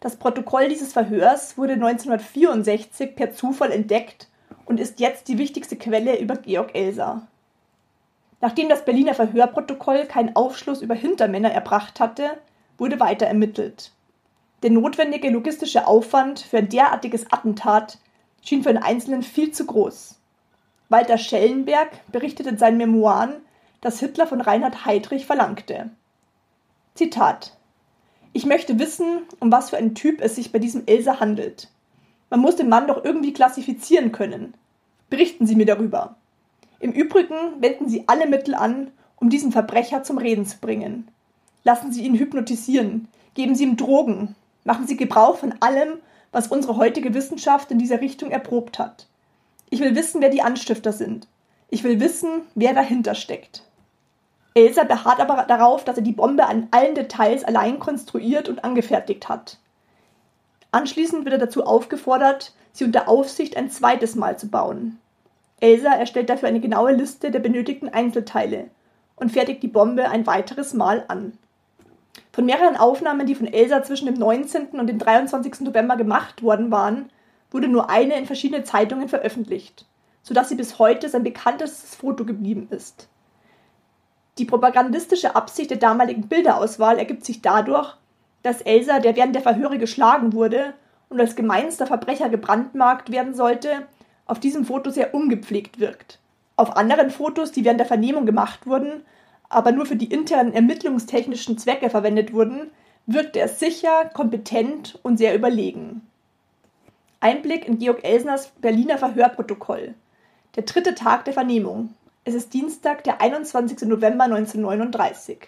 Das 0.00 0.16
Protokoll 0.16 0.68
dieses 0.68 0.92
Verhörs 0.92 1.58
wurde 1.58 1.74
1964 1.74 3.14
per 3.14 3.32
Zufall 3.32 3.70
entdeckt 3.70 4.28
und 4.64 4.80
ist 4.80 5.00
jetzt 5.00 5.28
die 5.28 5.38
wichtigste 5.38 5.76
Quelle 5.76 6.18
über 6.18 6.36
Georg 6.36 6.74
Elsa. 6.74 7.22
Nachdem 8.40 8.68
das 8.68 8.84
Berliner 8.84 9.14
Verhörprotokoll 9.14 10.06
keinen 10.06 10.34
Aufschluss 10.34 10.82
über 10.82 10.94
Hintermänner 10.94 11.52
erbracht 11.52 12.00
hatte, 12.00 12.38
wurde 12.82 12.98
weiter 12.98 13.26
ermittelt. 13.26 13.92
Der 14.64 14.70
notwendige 14.70 15.30
logistische 15.30 15.86
Aufwand 15.86 16.40
für 16.40 16.58
ein 16.58 16.68
derartiges 16.68 17.30
Attentat 17.30 17.98
schien 18.42 18.64
für 18.64 18.72
den 18.72 18.82
Einzelnen 18.82 19.22
viel 19.22 19.52
zu 19.52 19.66
groß. 19.66 20.18
Walter 20.88 21.16
Schellenberg 21.16 21.90
berichtet 22.10 22.48
in 22.48 22.58
seinen 22.58 22.78
Memoiren, 22.78 23.36
dass 23.80 24.00
Hitler 24.00 24.26
von 24.26 24.40
Reinhard 24.40 24.84
Heydrich 24.84 25.26
verlangte. 25.26 25.90
Zitat 26.94 27.56
Ich 28.32 28.46
möchte 28.46 28.80
wissen, 28.80 29.22
um 29.38 29.52
was 29.52 29.70
für 29.70 29.76
einen 29.76 29.94
Typ 29.94 30.20
es 30.20 30.34
sich 30.34 30.50
bei 30.50 30.58
diesem 30.58 30.82
Else 30.86 31.20
handelt. 31.20 31.68
Man 32.30 32.40
muss 32.40 32.56
den 32.56 32.68
Mann 32.68 32.88
doch 32.88 33.04
irgendwie 33.04 33.32
klassifizieren 33.32 34.10
können. 34.10 34.54
Berichten 35.08 35.46
Sie 35.46 35.54
mir 35.54 35.66
darüber. 35.66 36.16
Im 36.80 36.90
Übrigen 36.90 37.60
wenden 37.60 37.88
Sie 37.88 38.08
alle 38.08 38.26
Mittel 38.26 38.56
an, 38.56 38.90
um 39.14 39.30
diesen 39.30 39.52
Verbrecher 39.52 40.02
zum 40.02 40.18
Reden 40.18 40.46
zu 40.46 40.58
bringen. 40.58 41.11
Lassen 41.64 41.92
Sie 41.92 42.04
ihn 42.04 42.14
hypnotisieren. 42.14 43.08
Geben 43.34 43.54
Sie 43.54 43.64
ihm 43.64 43.76
Drogen. 43.76 44.34
Machen 44.64 44.86
Sie 44.86 44.96
Gebrauch 44.96 45.38
von 45.38 45.54
allem, 45.60 45.94
was 46.32 46.48
unsere 46.48 46.76
heutige 46.76 47.14
Wissenschaft 47.14 47.70
in 47.70 47.78
dieser 47.78 48.00
Richtung 48.00 48.30
erprobt 48.30 48.78
hat. 48.78 49.06
Ich 49.70 49.80
will 49.80 49.94
wissen, 49.94 50.20
wer 50.20 50.30
die 50.30 50.42
Anstifter 50.42 50.92
sind. 50.92 51.28
Ich 51.68 51.84
will 51.84 52.00
wissen, 52.00 52.42
wer 52.54 52.74
dahinter 52.74 53.14
steckt. 53.14 53.62
Elsa 54.54 54.84
beharrt 54.84 55.20
aber 55.20 55.44
darauf, 55.44 55.84
dass 55.84 55.96
er 55.96 56.02
die 56.02 56.12
Bombe 56.12 56.46
an 56.46 56.68
allen 56.70 56.94
Details 56.94 57.44
allein 57.44 57.78
konstruiert 57.78 58.48
und 58.48 58.64
angefertigt 58.64 59.28
hat. 59.28 59.58
Anschließend 60.72 61.24
wird 61.24 61.34
er 61.34 61.38
dazu 61.38 61.64
aufgefordert, 61.64 62.54
sie 62.72 62.84
unter 62.84 63.08
Aufsicht 63.08 63.56
ein 63.56 63.70
zweites 63.70 64.14
Mal 64.14 64.38
zu 64.38 64.48
bauen. 64.48 64.98
Elsa 65.60 65.94
erstellt 65.94 66.28
dafür 66.28 66.48
eine 66.48 66.60
genaue 66.60 66.92
Liste 66.92 67.30
der 67.30 67.40
benötigten 67.40 67.88
Einzelteile 67.88 68.68
und 69.16 69.32
fertigt 69.32 69.62
die 69.62 69.68
Bombe 69.68 70.10
ein 70.10 70.26
weiteres 70.26 70.74
Mal 70.74 71.04
an. 71.08 71.38
Von 72.32 72.46
mehreren 72.46 72.76
Aufnahmen, 72.76 73.26
die 73.26 73.34
von 73.34 73.46
Elsa 73.46 73.82
zwischen 73.82 74.06
dem 74.06 74.14
19. 74.14 74.68
und 74.68 74.86
dem 74.86 74.98
23. 74.98 75.60
November 75.60 75.96
gemacht 75.96 76.42
worden 76.42 76.70
waren, 76.70 77.10
wurde 77.50 77.68
nur 77.68 77.90
eine 77.90 78.16
in 78.16 78.24
verschiedene 78.24 78.64
Zeitungen 78.64 79.08
veröffentlicht, 79.08 79.84
sodass 80.22 80.48
sie 80.48 80.54
bis 80.54 80.78
heute 80.78 81.10
sein 81.10 81.24
bekanntestes 81.24 81.94
Foto 81.94 82.24
geblieben 82.24 82.68
ist. 82.70 83.08
Die 84.38 84.46
propagandistische 84.46 85.36
Absicht 85.36 85.70
der 85.70 85.76
damaligen 85.76 86.28
Bilderauswahl 86.28 86.98
ergibt 86.98 87.26
sich 87.26 87.42
dadurch, 87.42 87.94
dass 88.42 88.62
Elsa, 88.62 88.98
der 88.98 89.14
während 89.14 89.34
der 89.34 89.42
Verhöre 89.42 89.76
geschlagen 89.76 90.32
wurde 90.32 90.72
und 91.10 91.20
als 91.20 91.36
gemeinster 91.36 91.86
Verbrecher 91.86 92.30
gebrandmarkt 92.30 93.12
werden 93.12 93.34
sollte, 93.34 93.86
auf 94.24 94.40
diesem 94.40 94.64
Foto 94.64 94.88
sehr 94.88 95.14
ungepflegt 95.14 95.78
wirkt. 95.78 96.18
Auf 96.56 96.76
anderen 96.78 97.10
Fotos, 97.10 97.52
die 97.52 97.64
während 97.64 97.80
der 97.80 97.86
Vernehmung 97.86 98.24
gemacht 98.24 98.66
wurden, 98.66 99.02
aber 99.52 99.72
nur 99.72 99.86
für 99.86 99.96
die 99.96 100.06
internen 100.06 100.52
ermittlungstechnischen 100.52 101.58
Zwecke 101.58 101.90
verwendet 101.90 102.32
wurden, 102.32 102.70
wirkte 103.06 103.40
er 103.40 103.48
sicher, 103.48 104.10
kompetent 104.14 104.98
und 105.02 105.18
sehr 105.18 105.34
überlegen. 105.34 106.02
Einblick 107.20 107.66
in 107.66 107.78
Georg 107.78 108.02
Elsners 108.02 108.48
Berliner 108.60 108.98
Verhörprotokoll. 108.98 109.94
Der 110.56 110.64
dritte 110.64 110.94
Tag 110.94 111.24
der 111.24 111.34
Vernehmung. 111.34 111.94
Es 112.24 112.34
ist 112.34 112.54
Dienstag, 112.54 113.04
der 113.04 113.20
21. 113.20 113.82
November 113.82 114.24
1939. 114.24 115.38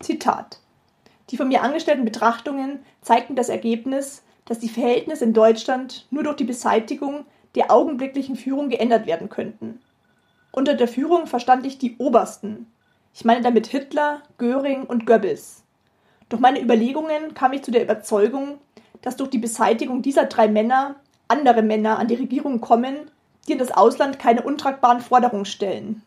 Zitat. 0.00 0.60
Die 1.30 1.36
von 1.36 1.48
mir 1.48 1.62
angestellten 1.62 2.04
Betrachtungen 2.04 2.80
zeigten 3.00 3.36
das 3.36 3.48
Ergebnis, 3.48 4.22
dass 4.44 4.58
die 4.58 4.68
Verhältnisse 4.68 5.24
in 5.24 5.32
Deutschland 5.32 6.06
nur 6.10 6.24
durch 6.24 6.36
die 6.36 6.44
Beseitigung 6.44 7.24
der 7.54 7.70
augenblicklichen 7.70 8.36
Führung 8.36 8.68
geändert 8.68 9.06
werden 9.06 9.30
könnten. 9.30 9.80
Unter 10.52 10.74
der 10.74 10.88
Führung 10.88 11.26
verstand 11.26 11.64
ich 11.66 11.78
die 11.78 11.96
Obersten, 11.96 12.66
ich 13.14 13.24
meine 13.24 13.42
damit 13.42 13.68
Hitler, 13.68 14.22
Göring 14.38 14.82
und 14.82 15.06
Goebbels. 15.06 15.62
Durch 16.28 16.42
meine 16.42 16.60
Überlegungen 16.60 17.32
kam 17.34 17.52
ich 17.52 17.62
zu 17.62 17.70
der 17.70 17.84
Überzeugung, 17.84 18.58
dass 19.02 19.16
durch 19.16 19.30
die 19.30 19.38
Beseitigung 19.38 20.02
dieser 20.02 20.24
drei 20.24 20.48
Männer 20.48 20.96
andere 21.28 21.62
Männer 21.62 21.98
an 21.98 22.08
die 22.08 22.16
Regierung 22.16 22.60
kommen, 22.60 22.96
die 23.46 23.52
in 23.52 23.58
das 23.58 23.70
Ausland 23.70 24.18
keine 24.18 24.42
untragbaren 24.42 25.00
Forderungen 25.00 25.44
stellen, 25.44 26.02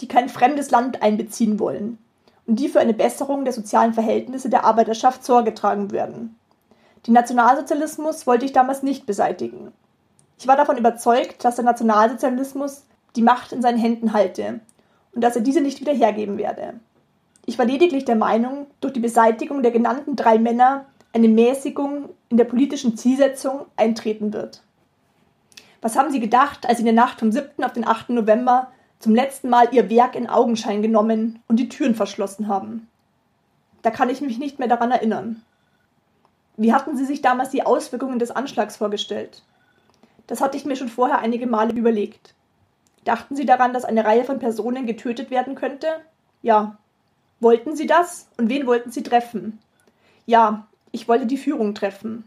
die 0.00 0.08
kein 0.08 0.28
fremdes 0.28 0.72
Land 0.72 1.02
einbeziehen 1.02 1.60
wollen 1.60 1.98
und 2.46 2.58
die 2.58 2.68
für 2.68 2.80
eine 2.80 2.94
Besserung 2.94 3.44
der 3.44 3.54
sozialen 3.54 3.94
Verhältnisse 3.94 4.50
der 4.50 4.64
Arbeiterschaft 4.64 5.24
Sorge 5.24 5.54
tragen 5.54 5.92
würden. 5.92 6.36
Den 7.06 7.14
Nationalsozialismus 7.14 8.26
wollte 8.26 8.44
ich 8.44 8.52
damals 8.52 8.82
nicht 8.82 9.06
beseitigen. 9.06 9.72
Ich 10.36 10.48
war 10.48 10.56
davon 10.56 10.78
überzeugt, 10.78 11.44
dass 11.44 11.56
der 11.56 11.64
Nationalsozialismus 11.64 12.84
die 13.14 13.22
Macht 13.22 13.52
in 13.52 13.62
seinen 13.62 13.78
Händen 13.78 14.12
halte 14.12 14.60
und 15.12 15.22
dass 15.22 15.36
er 15.36 15.42
diese 15.42 15.60
nicht 15.60 15.80
wieder 15.80 15.92
hergeben 15.92 16.38
werde. 16.38 16.74
Ich 17.46 17.58
war 17.58 17.66
lediglich 17.66 18.04
der 18.04 18.16
Meinung, 18.16 18.66
durch 18.80 18.92
die 18.92 19.00
Beseitigung 19.00 19.62
der 19.62 19.72
genannten 19.72 20.16
drei 20.16 20.38
Männer 20.38 20.86
eine 21.12 21.28
Mäßigung 21.28 22.10
in 22.28 22.36
der 22.36 22.44
politischen 22.44 22.96
Zielsetzung 22.96 23.66
eintreten 23.76 24.32
wird. 24.32 24.62
Was 25.82 25.96
haben 25.96 26.10
Sie 26.12 26.20
gedacht, 26.20 26.66
als 26.66 26.78
Sie 26.78 26.82
in 26.82 26.94
der 26.94 27.04
Nacht 27.04 27.20
vom 27.20 27.32
7. 27.32 27.64
auf 27.64 27.72
den 27.72 27.86
8. 27.86 28.10
November 28.10 28.70
zum 28.98 29.14
letzten 29.14 29.48
Mal 29.48 29.68
Ihr 29.72 29.88
Werk 29.88 30.14
in 30.14 30.28
Augenschein 30.28 30.82
genommen 30.82 31.42
und 31.48 31.56
die 31.56 31.68
Türen 31.68 31.94
verschlossen 31.94 32.48
haben? 32.48 32.86
Da 33.82 33.90
kann 33.90 34.10
ich 34.10 34.20
mich 34.20 34.38
nicht 34.38 34.58
mehr 34.58 34.68
daran 34.68 34.90
erinnern. 34.90 35.42
Wie 36.56 36.74
hatten 36.74 36.96
Sie 36.96 37.06
sich 37.06 37.22
damals 37.22 37.48
die 37.48 37.64
Auswirkungen 37.64 38.18
des 38.18 38.30
Anschlags 38.30 38.76
vorgestellt? 38.76 39.42
Das 40.26 40.42
hatte 40.42 40.58
ich 40.58 40.66
mir 40.66 40.76
schon 40.76 40.90
vorher 40.90 41.18
einige 41.20 41.46
Male 41.46 41.72
überlegt. 41.72 42.34
Dachten 43.04 43.36
Sie 43.36 43.46
daran, 43.46 43.72
dass 43.72 43.84
eine 43.84 44.04
Reihe 44.04 44.24
von 44.24 44.38
Personen 44.38 44.86
getötet 44.86 45.30
werden 45.30 45.54
könnte? 45.54 45.88
Ja. 46.42 46.78
Wollten 47.40 47.74
Sie 47.74 47.86
das? 47.86 48.28
Und 48.36 48.50
wen 48.50 48.66
wollten 48.66 48.90
Sie 48.90 49.02
treffen? 49.02 49.58
Ja, 50.26 50.66
ich 50.92 51.08
wollte 51.08 51.26
die 51.26 51.38
Führung 51.38 51.74
treffen. 51.74 52.24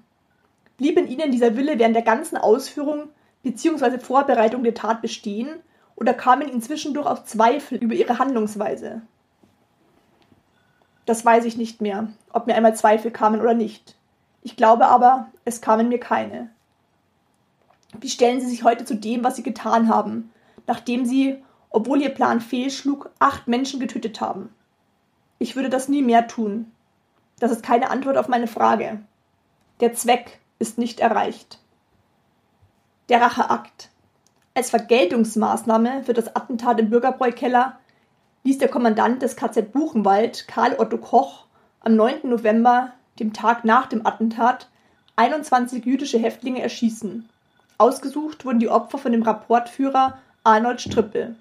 Blieb 0.78 0.98
in 0.98 1.08
Ihnen 1.08 1.32
dieser 1.32 1.56
Wille 1.56 1.78
während 1.78 1.96
der 1.96 2.04
ganzen 2.04 2.38
Ausführung 2.38 3.10
bzw. 3.44 4.00
Vorbereitung 4.00 4.64
der 4.64 4.74
Tat 4.74 5.02
bestehen 5.02 5.50
oder 5.96 6.14
kamen 6.14 6.50
Ihnen 6.50 6.62
zwischendurch 6.62 7.06
auch 7.06 7.24
Zweifel 7.24 7.78
über 7.78 7.94
Ihre 7.94 8.18
Handlungsweise? 8.18 9.04
Das 11.06 11.24
weiß 11.24 11.46
ich 11.46 11.58
nicht 11.58 11.82
mehr, 11.82 12.08
ob 12.32 12.48
mir 12.48 12.56
einmal 12.56 12.76
Zweifel 12.76 13.12
kamen 13.12 13.42
oder 13.42 13.54
nicht. 13.54 13.96
Ich 14.42 14.56
glaube 14.56 14.88
aber, 14.88 15.28
es 15.46 15.62
kamen 15.62 15.90
mir 15.90 16.00
keine. 16.00 16.50
Wie 18.00 18.10
stellen 18.10 18.42
Sie 18.42 18.48
sich 18.48 18.64
heute 18.64 18.86
zu 18.86 18.96
dem, 18.96 19.24
was 19.24 19.36
Sie 19.36 19.44
getan 19.44 19.88
haben, 19.88 20.33
nachdem 20.68 21.06
Sie, 21.06 21.44
obwohl 21.70 22.02
Ihr 22.02 22.14
Plan 22.14 22.42
fehlschlug, 22.42 23.10
acht 23.20 23.48
Menschen 23.48 23.80
getötet 23.80 24.22
haben? 24.22 24.50
Ich 25.40 25.56
würde 25.56 25.70
das 25.70 25.90
nie 25.90 26.02
mehr 26.02 26.28
tun. 26.28 26.72
Das 27.40 27.52
ist 27.52 27.64
keine 27.64 27.90
Antwort 27.90 28.18
auf 28.18 28.28
meine 28.28 28.48
Frage. 28.48 29.02
Der 29.80 29.94
Zweck 29.94 30.40
ist 30.60 30.78
nicht 30.78 31.00
erreicht. 31.00 31.60
Der 33.10 33.22
Racheakt. 33.22 33.90
Als 34.54 34.70
Vergeltungsmaßnahme 34.70 36.04
für 36.04 36.14
das 36.14 36.36
Attentat 36.36 36.80
im 36.80 36.90
Bürgerbräukeller 36.90 37.80
ließ 38.44 38.60
der 38.60 38.70
Kommandant 38.70 39.22
des 39.22 39.36
KZ 39.36 39.72
Buchenwald, 39.72 40.48
Karl 40.48 40.76
Otto 40.78 40.98
Koch, 40.98 41.48
am 41.82 41.96
9. 41.96 42.30
November 42.30 42.94
dem 43.20 43.34
Tag 43.34 43.66
nach 43.66 43.88
dem 43.88 44.06
Attentat, 44.06 44.70
21 45.16 45.86
jüdische 45.86 46.18
Häftlinge 46.18 46.62
erschießen. 46.62 47.30
Ausgesucht 47.78 48.46
wurden 48.46 48.60
die 48.60 48.70
Opfer 48.70 48.98
von 48.98 49.12
dem 49.12 49.24
Rapportführer 49.24 50.18
Arnold 50.46 50.82
Strippel. 50.82 51.38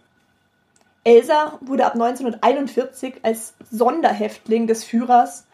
Elsa 1.03 1.59
wurde 1.61 1.87
ab 1.87 1.95
1941 1.95 3.17
als 3.25 3.55
Sonderhäftling 3.69 4.69
des 4.69 4.85
Führers 4.85 5.45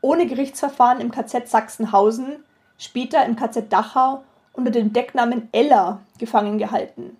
ohne 0.00 0.26
Gerichtsverfahren 0.26 1.00
im 1.00 1.10
KZ 1.10 1.48
Sachsenhausen, 1.48 2.44
später 2.78 3.24
im 3.24 3.34
KZ 3.34 3.72
Dachau 3.72 4.22
unter 4.52 4.70
dem 4.70 4.92
Decknamen 4.92 5.48
Ella 5.50 5.98
gefangen 6.18 6.58
gehalten. 6.58 7.16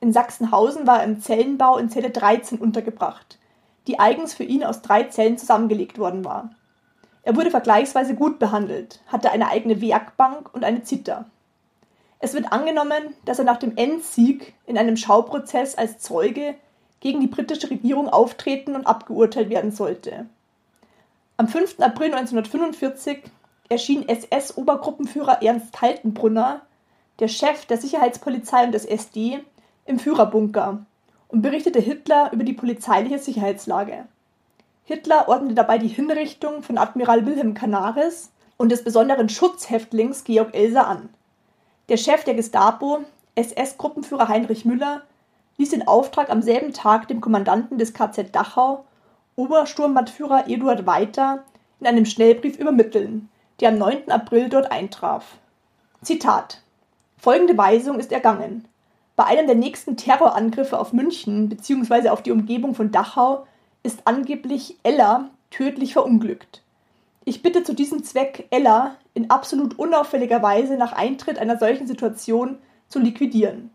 In 0.00 0.12
Sachsenhausen 0.12 0.86
war 0.86 0.98
er 0.98 1.04
im 1.04 1.22
Zellenbau 1.22 1.78
in 1.78 1.88
Zelle 1.88 2.10
13 2.10 2.58
untergebracht, 2.58 3.38
die 3.86 3.98
eigens 3.98 4.34
für 4.34 4.44
ihn 4.44 4.62
aus 4.62 4.82
drei 4.82 5.04
Zellen 5.04 5.38
zusammengelegt 5.38 5.98
worden 5.98 6.26
war. 6.26 6.50
Er 7.22 7.34
wurde 7.34 7.50
vergleichsweise 7.50 8.14
gut 8.14 8.38
behandelt, 8.38 9.00
hatte 9.06 9.30
eine 9.30 9.48
eigene 9.48 9.80
Werkbank 9.80 10.54
und 10.54 10.64
eine 10.64 10.82
Zither. 10.82 11.24
Es 12.20 12.34
wird 12.34 12.52
angenommen, 12.52 13.14
dass 13.24 13.38
er 13.38 13.44
nach 13.44 13.58
dem 13.58 13.76
Endsieg 13.76 14.54
in 14.66 14.76
einem 14.76 14.96
Schauprozess 14.96 15.76
als 15.76 15.98
Zeuge 15.98 16.54
gegen 17.00 17.20
die 17.20 17.28
britische 17.28 17.70
Regierung 17.70 18.08
auftreten 18.08 18.74
und 18.74 18.86
abgeurteilt 18.86 19.50
werden 19.50 19.70
sollte. 19.70 20.26
Am 21.36 21.46
5. 21.46 21.78
April 21.80 22.12
1945 22.12 23.22
erschien 23.68 24.08
SS-Obergruppenführer 24.08 25.42
Ernst 25.42 25.72
Kaltenbrunner, 25.72 26.62
der 27.20 27.28
Chef 27.28 27.66
der 27.66 27.78
Sicherheitspolizei 27.78 28.64
und 28.64 28.72
des 28.72 28.84
SD, 28.84 29.40
im 29.86 29.98
Führerbunker 29.98 30.84
und 31.28 31.42
berichtete 31.42 31.80
Hitler 31.80 32.32
über 32.32 32.44
die 32.44 32.52
polizeiliche 32.52 33.18
Sicherheitslage. 33.18 34.06
Hitler 34.84 35.28
ordnete 35.28 35.54
dabei 35.54 35.78
die 35.78 35.88
Hinrichtung 35.88 36.62
von 36.62 36.78
Admiral 36.78 37.26
Wilhelm 37.26 37.54
Canaris 37.54 38.30
und 38.56 38.72
des 38.72 38.82
besonderen 38.82 39.28
Schutzhäftlings 39.28 40.24
Georg 40.24 40.54
Elser 40.54 40.86
an. 40.86 41.08
Der 41.88 41.96
Chef 41.96 42.22
der 42.24 42.34
Gestapo, 42.34 42.98
SS-Gruppenführer 43.34 44.28
Heinrich 44.28 44.66
Müller, 44.66 45.02
ließ 45.56 45.70
den 45.70 45.88
Auftrag 45.88 46.28
am 46.28 46.42
selben 46.42 46.74
Tag 46.74 47.08
dem 47.08 47.22
Kommandanten 47.22 47.78
des 47.78 47.94
KZ 47.94 48.34
Dachau, 48.34 48.84
Obersturmbannführer 49.36 50.48
Eduard 50.48 50.86
Weiter, 50.86 51.44
in 51.80 51.86
einem 51.86 52.04
Schnellbrief 52.04 52.58
übermitteln, 52.58 53.30
der 53.60 53.70
am 53.70 53.78
9. 53.78 54.10
April 54.10 54.50
dort 54.50 54.70
eintraf. 54.70 55.38
Zitat 56.02 56.60
Folgende 57.16 57.56
Weisung 57.56 57.98
ist 57.98 58.12
ergangen. 58.12 58.68
Bei 59.16 59.24
einem 59.24 59.46
der 59.46 59.56
nächsten 59.56 59.96
Terrorangriffe 59.96 60.78
auf 60.78 60.92
München 60.92 61.48
bzw. 61.48 62.10
auf 62.10 62.22
die 62.22 62.32
Umgebung 62.32 62.74
von 62.74 62.92
Dachau 62.92 63.46
ist 63.82 64.02
angeblich 64.04 64.76
Ella 64.82 65.30
tödlich 65.50 65.94
verunglückt. 65.94 66.62
Ich 67.28 67.42
bitte 67.42 67.62
zu 67.62 67.74
diesem 67.74 68.04
Zweck 68.04 68.46
Ella 68.48 68.96
in 69.12 69.28
absolut 69.28 69.78
unauffälliger 69.78 70.40
Weise 70.40 70.78
nach 70.78 70.94
Eintritt 70.94 71.38
einer 71.38 71.58
solchen 71.58 71.86
Situation 71.86 72.56
zu 72.88 73.00
liquidieren. 73.00 73.68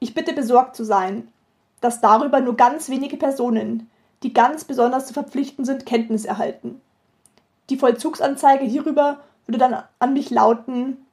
Ich 0.00 0.14
bitte 0.14 0.32
besorgt 0.32 0.74
zu 0.74 0.82
sein, 0.82 1.28
dass 1.80 2.00
darüber 2.00 2.40
nur 2.40 2.56
ganz 2.56 2.88
wenige 2.88 3.16
Personen, 3.16 3.88
die 4.24 4.32
ganz 4.32 4.64
besonders 4.64 5.06
zu 5.06 5.12
verpflichten 5.12 5.64
sind, 5.64 5.86
Kenntnis 5.86 6.24
erhalten. 6.24 6.80
Die 7.70 7.76
Vollzugsanzeige 7.76 8.64
hierüber 8.64 9.20
würde 9.46 9.58
dann 9.58 9.84
an 10.00 10.12
mich 10.12 10.30
lauten, 10.30 11.06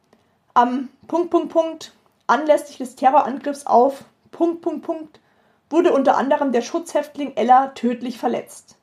am 0.55 0.89
Punkt, 1.08 1.29
Punkt, 1.29 1.49
Punkt, 1.49 1.93
anlässlich 2.25 2.79
des 2.79 2.95
Terrorangriffs 2.95 3.67
auf 3.67 4.05
Punkt, 4.32 4.63
Punkt, 4.63 4.88
Punkt, 4.88 5.19
wurde 5.69 5.93
unter 5.93 6.17
anderem 6.17 6.51
der 6.51 6.63
Schutzhäftling 6.63 7.34
Ella 7.36 7.67
tödlich 7.75 8.17
verletzt. 8.17 8.79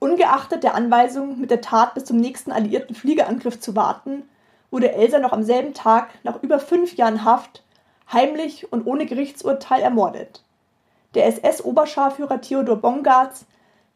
Ungeachtet 0.00 0.64
der 0.64 0.74
Anweisung, 0.74 1.38
mit 1.38 1.50
der 1.50 1.60
Tat 1.60 1.92
bis 1.92 2.06
zum 2.06 2.16
nächsten 2.16 2.52
alliierten 2.52 2.96
Fliegerangriff 2.96 3.60
zu 3.60 3.76
warten, 3.76 4.22
wurde 4.70 4.92
Elsa 4.92 5.18
noch 5.18 5.32
am 5.32 5.42
selben 5.42 5.74
Tag 5.74 6.08
nach 6.22 6.42
über 6.42 6.58
fünf 6.58 6.96
Jahren 6.96 7.22
Haft 7.22 7.62
heimlich 8.10 8.72
und 8.72 8.86
ohne 8.86 9.04
Gerichtsurteil 9.04 9.82
ermordet. 9.82 10.42
Der 11.14 11.26
SS-Oberscharführer 11.26 12.40
Theodor 12.40 12.76
Bongartz 12.76 13.44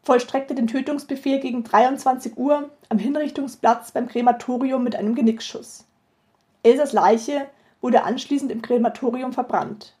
vollstreckte 0.03 0.53
den 0.53 0.67
Tötungsbefehl 0.67 1.39
gegen 1.39 1.63
23 1.63 2.37
Uhr 2.37 2.69
am 2.89 2.99
Hinrichtungsplatz 2.99 3.91
beim 3.91 4.07
Krematorium 4.07 4.83
mit 4.83 4.95
einem 4.95 5.15
Genickschuss. 5.15 5.85
Elsas 6.61 6.93
Leiche 6.93 7.47
wurde 7.81 8.03
anschließend 8.03 8.51
im 8.51 8.61
Krematorium 8.61 9.33
verbrannt. 9.33 9.95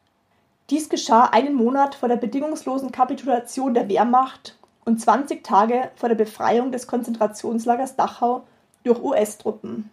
Dies 0.69 0.87
geschah 0.87 1.25
einen 1.25 1.55
Monat 1.55 1.95
vor 1.95 2.09
der 2.09 2.17
bedingungslosen 2.17 2.91
Kapitulation 2.91 3.73
der 3.73 3.89
Wehrmacht 3.89 4.55
und 4.85 5.01
20 5.01 5.43
Tage 5.43 5.89
vor 5.95 6.09
der 6.09 6.15
Befreiung 6.15 6.71
des 6.71 6.87
Konzentrationslagers 6.87 7.95
Dachau 7.95 8.43
durch 8.83 9.01
US-Truppen. 9.01 9.89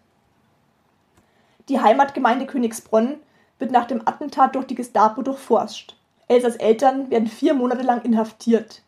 Die 1.69 1.81
Heimatgemeinde 1.81 2.47
Königsbronn 2.47 3.17
wird 3.59 3.71
nach 3.71 3.87
dem 3.87 4.07
Attentat 4.07 4.55
durch 4.55 4.67
die 4.67 4.75
Gestapo 4.75 5.23
durchforscht. 5.23 5.97
Elsas 6.29 6.57
Eltern 6.57 7.11
werden 7.11 7.29
vier 7.29 7.55
Monate 7.55 7.83
lang 7.83 8.03
inhaftiert. 8.03 8.83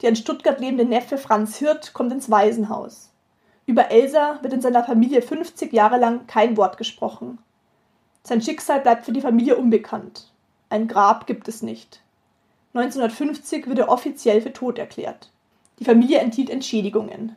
Der 0.00 0.10
in 0.10 0.16
Stuttgart 0.16 0.60
lebende 0.60 0.84
Neffe 0.84 1.18
Franz 1.18 1.56
Hirt 1.56 1.92
kommt 1.92 2.12
ins 2.12 2.30
Waisenhaus. 2.30 3.10
Über 3.66 3.90
Elsa 3.90 4.38
wird 4.42 4.52
in 4.52 4.60
seiner 4.60 4.84
Familie 4.84 5.22
50 5.22 5.72
Jahre 5.72 5.98
lang 5.98 6.26
kein 6.26 6.56
Wort 6.56 6.76
gesprochen. 6.76 7.38
Sein 8.22 8.42
Schicksal 8.42 8.80
bleibt 8.80 9.04
für 9.04 9.12
die 9.12 9.20
Familie 9.20 9.56
unbekannt. 9.56 10.30
Ein 10.68 10.88
Grab 10.88 11.26
gibt 11.26 11.48
es 11.48 11.62
nicht. 11.62 12.00
1950 12.74 13.66
wird 13.66 13.78
er 13.80 13.88
offiziell 13.88 14.40
für 14.40 14.52
tot 14.52 14.78
erklärt. 14.78 15.31
Die 15.82 15.86
Familie 15.88 16.20
enthielt 16.20 16.48
Entschädigungen. 16.48 17.34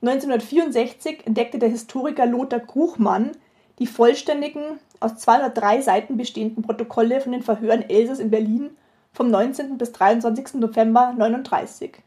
1964 0.00 1.26
entdeckte 1.26 1.58
der 1.58 1.68
Historiker 1.68 2.24
Lothar 2.24 2.60
Gruchmann 2.60 3.32
die 3.78 3.86
vollständigen, 3.86 4.80
aus 5.00 5.16
203 5.16 5.82
Seiten 5.82 6.16
bestehenden 6.16 6.62
Protokolle 6.62 7.20
von 7.20 7.32
den 7.32 7.42
Verhören 7.42 7.82
Elsers 7.90 8.20
in 8.20 8.30
Berlin 8.30 8.70
vom 9.12 9.30
19. 9.30 9.76
bis 9.76 9.92
23. 9.92 10.54
November 10.54 11.08
1939. 11.08 11.98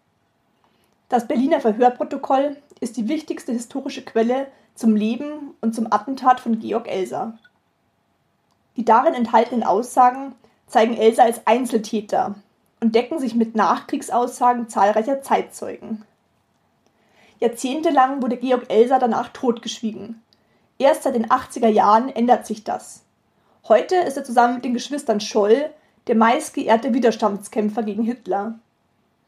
Das 1.09 1.28
Berliner 1.28 1.62
Verhörprotokoll 1.62 2.57
ist 2.80 2.97
die 2.97 3.07
wichtigste 3.07 3.51
historische 3.51 4.01
Quelle 4.01 4.47
zum 4.74 4.95
Leben 4.95 5.53
und 5.62 5.76
zum 5.76 5.93
Attentat 5.93 6.39
von 6.39 6.57
Georg 6.57 6.88
Elser. 6.88 7.38
Die 8.78 8.86
darin 8.86 9.14
enthaltenen 9.14 9.62
Aussagen 9.62 10.34
zeigen 10.66 10.97
Elsa 10.97 11.22
als 11.22 11.45
Einzeltäter 11.45 12.34
und 12.82 12.95
decken 12.95 13.19
sich 13.19 13.36
mit 13.36 13.55
Nachkriegsaussagen 13.55 14.67
zahlreicher 14.67 15.21
Zeitzeugen. 15.21 16.03
Jahrzehntelang 17.39 18.21
wurde 18.21 18.38
Georg 18.38 18.69
Elser 18.69 18.99
danach 18.99 19.29
totgeschwiegen. 19.29 20.21
Erst 20.77 21.03
seit 21.03 21.15
den 21.15 21.27
80er 21.27 21.67
Jahren 21.67 22.09
ändert 22.09 22.45
sich 22.45 22.63
das. 22.63 23.03
Heute 23.67 23.95
ist 23.95 24.17
er 24.17 24.23
zusammen 24.23 24.55
mit 24.55 24.65
den 24.65 24.73
Geschwistern 24.73 25.21
Scholl 25.21 25.69
der 26.07 26.15
meistgeehrte 26.15 26.93
Widerstandskämpfer 26.93 27.84
gegen 27.84 28.03
Hitler. 28.03 28.59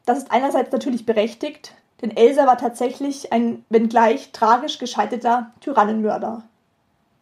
Das 0.06 0.18
ist 0.18 0.32
einerseits 0.32 0.72
natürlich 0.72 1.06
berechtigt, 1.06 1.74
denn 2.02 2.16
Elsa 2.16 2.46
war 2.46 2.58
tatsächlich 2.58 3.32
ein, 3.32 3.64
wenngleich 3.68 4.32
tragisch 4.32 4.78
gescheiterter 4.78 5.52
Tyrannenmörder. 5.60 6.42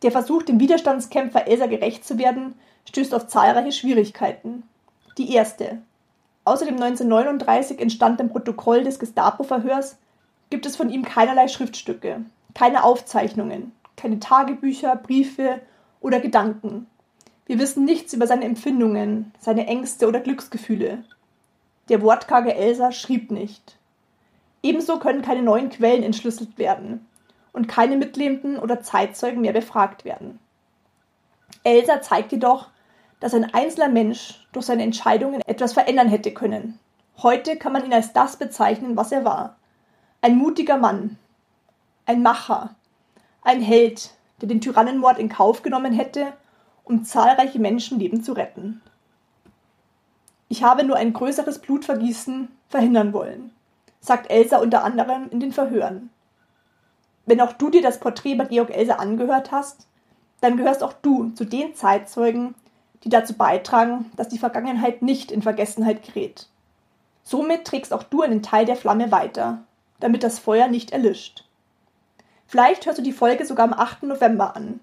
Der 0.02 0.10
Versuch, 0.10 0.42
dem 0.42 0.58
Widerstandskämpfer 0.58 1.46
Elsa 1.46 1.66
gerecht 1.66 2.04
zu 2.04 2.18
werden, 2.18 2.54
stößt 2.88 3.14
auf 3.14 3.28
zahlreiche 3.28 3.72
Schwierigkeiten. 3.72 4.64
Die 5.18 5.32
erste. 5.32 5.82
Außer 6.44 6.64
dem 6.64 6.74
1939 6.74 7.80
entstandenen 7.80 8.32
Protokoll 8.32 8.82
des 8.82 8.98
Gestapo-Verhörs 8.98 9.96
gibt 10.50 10.66
es 10.66 10.76
von 10.76 10.90
ihm 10.90 11.04
keinerlei 11.04 11.48
Schriftstücke, 11.48 12.24
keine 12.54 12.84
Aufzeichnungen, 12.84 13.72
keine 13.96 14.18
Tagebücher, 14.18 14.96
Briefe 14.96 15.60
oder 16.00 16.20
Gedanken. 16.20 16.86
Wir 17.46 17.58
wissen 17.58 17.84
nichts 17.84 18.12
über 18.12 18.26
seine 18.26 18.44
Empfindungen, 18.44 19.32
seine 19.38 19.66
Ängste 19.66 20.08
oder 20.08 20.20
Glücksgefühle. 20.20 21.04
Der 21.88 22.02
wortkarge 22.02 22.54
Elsa 22.54 22.92
schrieb 22.92 23.30
nicht. 23.30 23.76
Ebenso 24.62 24.98
können 24.98 25.22
keine 25.22 25.42
neuen 25.42 25.70
Quellen 25.70 26.02
entschlüsselt 26.02 26.58
werden 26.58 27.06
und 27.52 27.68
keine 27.68 27.96
Mitlebenden 27.96 28.58
oder 28.58 28.80
Zeitzeugen 28.80 29.40
mehr 29.40 29.52
befragt 29.52 30.04
werden. 30.04 30.38
Elsa 31.64 32.00
zeigt 32.00 32.32
jedoch, 32.32 32.68
dass 33.22 33.32
ein 33.34 33.54
einzelner 33.54 33.88
Mensch 33.88 34.46
durch 34.52 34.66
seine 34.66 34.82
Entscheidungen 34.82 35.40
etwas 35.46 35.72
verändern 35.72 36.08
hätte 36.08 36.34
können. 36.34 36.78
Heute 37.22 37.56
kann 37.56 37.72
man 37.72 37.84
ihn 37.84 37.94
als 37.94 38.12
das 38.12 38.36
bezeichnen, 38.36 38.96
was 38.96 39.12
er 39.12 39.24
war. 39.24 39.56
Ein 40.20 40.36
mutiger 40.36 40.76
Mann, 40.76 41.16
ein 42.04 42.22
Macher, 42.22 42.74
ein 43.42 43.62
Held, 43.62 44.10
der 44.40 44.48
den 44.48 44.60
Tyrannenmord 44.60 45.18
in 45.18 45.28
Kauf 45.28 45.62
genommen 45.62 45.92
hätte, 45.92 46.32
um 46.84 47.04
zahlreiche 47.04 47.58
Menschenleben 47.58 48.22
zu 48.22 48.32
retten. 48.32 48.82
Ich 50.48 50.62
habe 50.62 50.84
nur 50.84 50.96
ein 50.96 51.12
größeres 51.12 51.60
Blutvergießen 51.60 52.48
verhindern 52.68 53.12
wollen 53.12 53.52
sagt 54.02 54.30
Elsa 54.30 54.58
unter 54.58 54.84
anderem 54.84 55.30
in 55.30 55.40
den 55.40 55.52
Verhören. 55.52 56.10
Wenn 57.24 57.40
auch 57.40 57.52
du 57.52 57.70
dir 57.70 57.82
das 57.82 58.00
Porträt 58.00 58.34
bei 58.34 58.46
Georg 58.46 58.70
Elsa 58.70 58.96
angehört 58.96 59.52
hast, 59.52 59.86
dann 60.40 60.56
gehörst 60.56 60.82
auch 60.82 60.92
du 60.92 61.30
zu 61.30 61.44
den 61.44 61.74
Zeitzeugen, 61.74 62.56
die 63.04 63.08
dazu 63.08 63.34
beitragen, 63.34 64.10
dass 64.16 64.28
die 64.28 64.38
Vergangenheit 64.38 65.02
nicht 65.02 65.32
in 65.32 65.42
Vergessenheit 65.42 66.02
gerät. 66.02 66.48
Somit 67.22 67.64
trägst 67.64 67.92
auch 67.92 68.02
du 68.02 68.22
einen 68.22 68.42
Teil 68.42 68.64
der 68.64 68.76
Flamme 68.76 69.10
weiter, 69.10 69.62
damit 70.00 70.22
das 70.22 70.38
Feuer 70.38 70.68
nicht 70.68 70.90
erlischt. 70.90 71.44
Vielleicht 72.46 72.86
hörst 72.86 72.98
du 72.98 73.02
die 73.02 73.12
Folge 73.12 73.46
sogar 73.46 73.66
am 73.66 73.72
8. 73.72 74.02
November 74.04 74.56
an, 74.56 74.80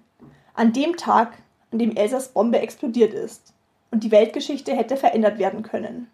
an 0.54 0.72
dem 0.72 0.96
Tag, 0.96 1.34
an 1.72 1.78
dem 1.78 1.94
Elsas 1.94 2.28
Bombe 2.28 2.58
explodiert 2.58 3.14
ist 3.14 3.52
und 3.90 4.02
die 4.02 4.10
Weltgeschichte 4.10 4.74
hätte 4.74 4.96
verändert 4.96 5.38
werden 5.38 5.62
können. 5.62 6.10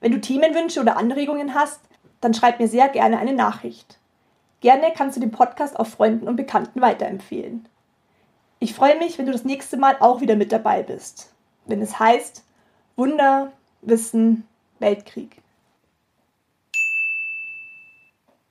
Wenn 0.00 0.12
du 0.12 0.20
Themenwünsche 0.20 0.80
oder 0.80 0.96
Anregungen 0.96 1.54
hast, 1.54 1.80
dann 2.20 2.34
schreib 2.34 2.60
mir 2.60 2.68
sehr 2.68 2.88
gerne 2.88 3.18
eine 3.18 3.32
Nachricht. 3.32 3.98
Gerne 4.60 4.92
kannst 4.96 5.16
du 5.16 5.20
den 5.20 5.32
Podcast 5.32 5.78
auch 5.78 5.86
Freunden 5.86 6.28
und 6.28 6.36
Bekannten 6.36 6.80
weiterempfehlen. 6.80 7.66
Ich 8.62 8.74
freue 8.74 8.96
mich, 8.96 9.18
wenn 9.18 9.26
du 9.26 9.32
das 9.32 9.42
nächste 9.42 9.76
Mal 9.76 9.96
auch 9.98 10.20
wieder 10.20 10.36
mit 10.36 10.52
dabei 10.52 10.84
bist, 10.84 11.32
wenn 11.66 11.82
es 11.82 11.98
heißt 11.98 12.44
Wunder, 12.94 13.50
Wissen, 13.80 14.46
Weltkrieg. 14.78 15.42